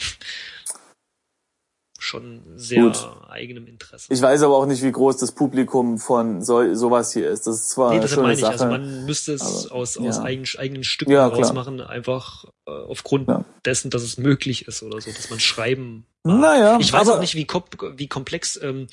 schon 2.07 2.43
sehr 2.57 2.83
Gut. 2.83 3.09
eigenem 3.29 3.67
Interesse. 3.67 4.07
Ich 4.11 4.23
weiß 4.23 4.43
aber 4.43 4.57
auch 4.57 4.67
nicht, 4.67 4.83
wie 4.83 4.93
groß 4.93 5.17
das 5.17 5.33
Publikum 5.33 5.99
von 5.99 6.43
so, 6.43 6.75
sowas 6.75 7.13
hier 7.13 7.29
ist. 7.29 7.47
Das 7.47 7.57
ist 7.57 7.71
zwar 7.71 7.89
Nee, 7.91 7.97
eine 7.97 8.03
das 8.03 8.11
schöne 8.13 8.23
meine 8.23 8.35
ich. 8.35 8.41
Sache. 8.41 8.53
Also 8.53 8.67
man 8.67 9.05
müsste 9.05 9.33
es 9.35 9.67
aber, 9.67 9.75
aus, 9.77 9.97
aus 9.99 10.17
ja. 10.17 10.23
eigen, 10.23 10.45
eigenen 10.59 10.85
Stücken 10.85 11.13
Ja, 11.13 11.27
rausmachen, 11.27 11.81
einfach 11.81 12.45
äh, 12.67 12.71
aufgrund 12.71 13.29
Ja. 13.29 13.45
dessen, 13.65 13.91
dass 13.91 14.03
es 14.03 14.19
möglich 14.19 14.67
ist 14.69 14.83
oder 14.83 15.01
so, 15.01 15.11
dass 15.11 15.31
man 15.31 15.41
schreiben 15.41 16.07
mag. 16.25 16.41
Naja, 16.41 16.79
Ich 16.81 16.93
weiß 16.93 17.09
aber, 17.09 17.17
auch 17.17 17.21
nicht, 17.21 17.35
wie, 17.35 17.45
kom 17.45 17.65
wie 17.97 18.09
komplex 18.09 18.59
ähm, 18.63 18.87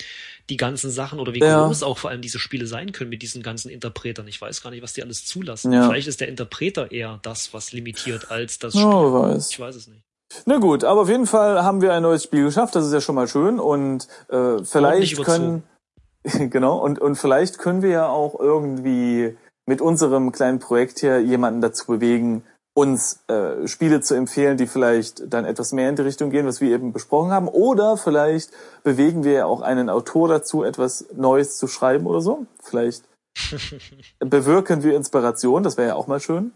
die 0.50 0.56
ganzen 0.56 0.90
Sachen 0.90 1.18
oder 1.20 1.34
wie 1.34 1.40
Ja. 1.40 1.66
groß 1.66 1.82
auch 1.84 1.98
vor 1.98 2.10
allem 2.10 2.20
diese 2.20 2.38
Spiele 2.38 2.66
sein 2.66 2.92
können 2.92 3.10
mit 3.10 3.22
diesen 3.22 3.42
ganzen 3.42 3.70
Interpretern. 3.70 4.26
Ich 4.28 4.40
weiß 4.40 4.62
gar 4.62 4.70
nicht, 4.70 4.82
was 4.82 4.92
die 4.92 5.02
alles 5.02 5.24
zulassen. 5.24 5.72
Vielleicht 5.72 6.08
ist 6.08 6.20
der 6.20 6.28
Interpreter 6.28 6.90
eher 6.90 7.18
das, 7.22 7.54
was 7.54 7.72
limitiert, 7.72 8.30
als 8.30 8.58
das 8.58 8.74
Spiel. 8.74 8.84
weiß. 8.84 9.50
Ich 9.50 9.58
weiß 9.60 9.76
es 9.76 9.86
nicht. 9.88 10.02
Na 10.46 10.58
gut, 10.58 10.84
aber 10.84 11.02
auf 11.02 11.08
jeden 11.08 11.26
Fall 11.26 11.62
haben 11.64 11.80
wir 11.80 11.92
ein 11.92 12.02
neues 12.02 12.24
Spiel 12.24 12.44
geschafft. 12.44 12.74
Das 12.74 12.86
ist 12.86 12.92
ja 12.92 13.00
schon 13.00 13.14
mal 13.14 13.28
schön 13.28 13.58
und 13.58 14.08
äh, 14.28 14.62
vielleicht 14.64 15.22
können 15.24 15.62
genau 16.22 16.78
und 16.78 16.98
und 16.98 17.16
vielleicht 17.16 17.58
können 17.58 17.82
wir 17.82 17.90
ja 17.90 18.08
auch 18.08 18.38
irgendwie 18.38 19.36
mit 19.66 19.80
unserem 19.80 20.32
kleinen 20.32 20.58
Projekt 20.58 21.00
hier 21.00 21.20
jemanden 21.20 21.60
dazu 21.60 21.86
bewegen, 21.86 22.44
uns 22.74 23.20
äh, 23.28 23.68
Spiele 23.68 24.00
zu 24.00 24.14
empfehlen, 24.14 24.56
die 24.56 24.66
vielleicht 24.66 25.32
dann 25.32 25.44
etwas 25.44 25.72
mehr 25.72 25.88
in 25.88 25.96
die 25.96 26.02
Richtung 26.02 26.30
gehen, 26.30 26.46
was 26.46 26.60
wir 26.60 26.74
eben 26.74 26.92
besprochen 26.92 27.30
haben. 27.30 27.48
Oder 27.48 27.96
vielleicht 27.96 28.50
bewegen 28.82 29.22
wir 29.22 29.32
ja 29.32 29.46
auch 29.46 29.60
einen 29.60 29.88
Autor 29.88 30.28
dazu, 30.28 30.64
etwas 30.64 31.06
Neues 31.14 31.56
zu 31.56 31.68
schreiben 31.68 32.06
oder 32.06 32.20
so. 32.20 32.46
Vielleicht 32.60 33.04
bewirken 34.18 34.82
wir 34.82 34.96
Inspiration, 34.96 35.62
das 35.62 35.76
wäre 35.76 35.88
ja 35.88 35.94
auch 35.94 36.08
mal 36.08 36.20
schön. 36.20 36.52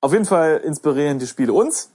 Auf 0.00 0.12
jeden 0.12 0.24
Fall 0.24 0.58
inspirieren 0.58 1.18
die 1.18 1.26
Spiele 1.26 1.52
uns. 1.52 1.90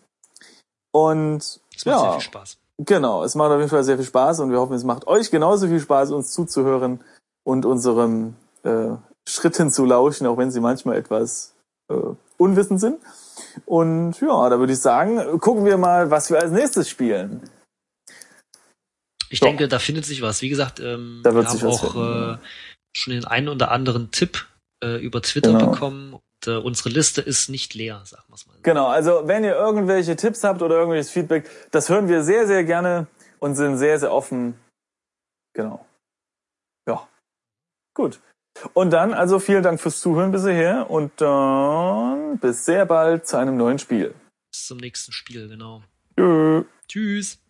Und 0.95 1.41
Es 1.41 1.59
macht 1.83 1.83
sehr 1.83 1.91
ja, 1.93 2.11
viel 2.13 2.21
Spaß. 2.21 2.57
genau, 2.77 3.23
es 3.25 3.35
macht 3.35 3.51
auf 3.51 3.57
jeden 3.57 3.69
Fall 3.69 3.83
sehr 3.83 3.97
viel 3.97 4.05
Spaß 4.05 4.39
und 4.39 4.51
wir 4.51 4.59
hoffen, 4.59 4.75
es 4.75 4.85
macht 4.85 5.07
euch 5.07 5.29
genauso 5.29 5.67
viel 5.67 5.81
Spaß, 5.81 6.11
uns 6.11 6.31
zuzuhören 6.31 7.03
und 7.43 7.65
unserem 7.65 8.35
äh, 8.63 8.91
Schritten 9.27 9.71
zu 9.71 9.83
lauschen, 9.83 10.25
auch 10.25 10.37
wenn 10.37 10.51
sie 10.51 10.61
manchmal 10.61 10.95
etwas 10.95 11.53
äh, 11.91 11.95
unwissend 12.37 12.79
sind. 12.79 12.99
Und 13.65 14.21
ja, 14.21 14.49
da 14.49 14.57
würde 14.59 14.71
ich 14.73 14.79
sagen, 14.79 15.39
gucken 15.39 15.65
wir 15.65 15.77
mal, 15.77 16.11
was 16.11 16.29
wir 16.29 16.39
als 16.39 16.51
nächstes 16.51 16.87
spielen. 16.89 17.41
Ich 19.29 19.39
So. 19.39 19.45
denke, 19.47 19.67
da 19.67 19.79
findet 19.79 20.05
sich 20.05 20.21
was. 20.21 20.41
Wie 20.41 20.49
gesagt, 20.49 20.79
ähm, 20.79 21.21
Da 21.23 21.33
wird 21.33 21.45
wir 21.45 21.59
haben 21.59 21.67
auch 21.67 21.95
äh, 21.95 22.37
schon 22.95 23.13
den 23.13 23.25
einen 23.25 23.49
oder 23.49 23.71
anderen 23.71 24.11
Tipp 24.11 24.45
äh, 24.83 24.97
über 25.03 25.21
Twitter 25.21 25.51
Genau. 25.51 25.71
bekommen. 25.71 26.19
Und, 26.47 26.53
äh, 26.53 26.57
unsere 26.57 26.89
Liste 26.89 27.21
ist 27.21 27.49
nicht 27.49 27.73
leer, 27.73 28.01
sagen 28.05 28.23
wir 28.27 28.31
mal. 28.31 28.37
so. 28.37 28.61
Genau, 28.63 28.87
also 28.87 29.27
wenn 29.27 29.43
ihr 29.43 29.55
irgendwelche 29.55 30.15
Tipps 30.15 30.43
habt 30.43 30.61
oder 30.61 30.75
irgendwelches 30.75 31.11
Feedback, 31.11 31.49
das 31.71 31.89
hören 31.89 32.07
wir 32.07 32.23
sehr, 32.23 32.47
sehr 32.47 32.63
gerne 32.63 33.07
und 33.39 33.55
sind 33.55 33.77
sehr, 33.77 33.99
sehr 33.99 34.11
offen. 34.11 34.55
Genau. 35.53 35.85
Ja. 36.87 37.07
Gut. 37.93 38.19
Und 38.73 38.91
dann, 38.91 39.13
also 39.13 39.39
vielen 39.39 39.63
Dank 39.63 39.81
fürs 39.81 39.99
Zuhören 39.99 40.31
bis 40.31 40.43
hierher 40.43 40.89
und 40.89 41.11
dann 41.19 42.37
bis 42.39 42.65
sehr 42.65 42.85
bald 42.85 43.27
zu 43.27 43.37
einem 43.37 43.57
neuen 43.57 43.79
Spiel. 43.79 44.13
Bis 44.51 44.67
zum 44.67 44.77
nächsten 44.77 45.11
Spiel, 45.11 45.49
genau. 45.49 45.83
Tschö. 46.17 46.63
Tschüss. 46.87 47.44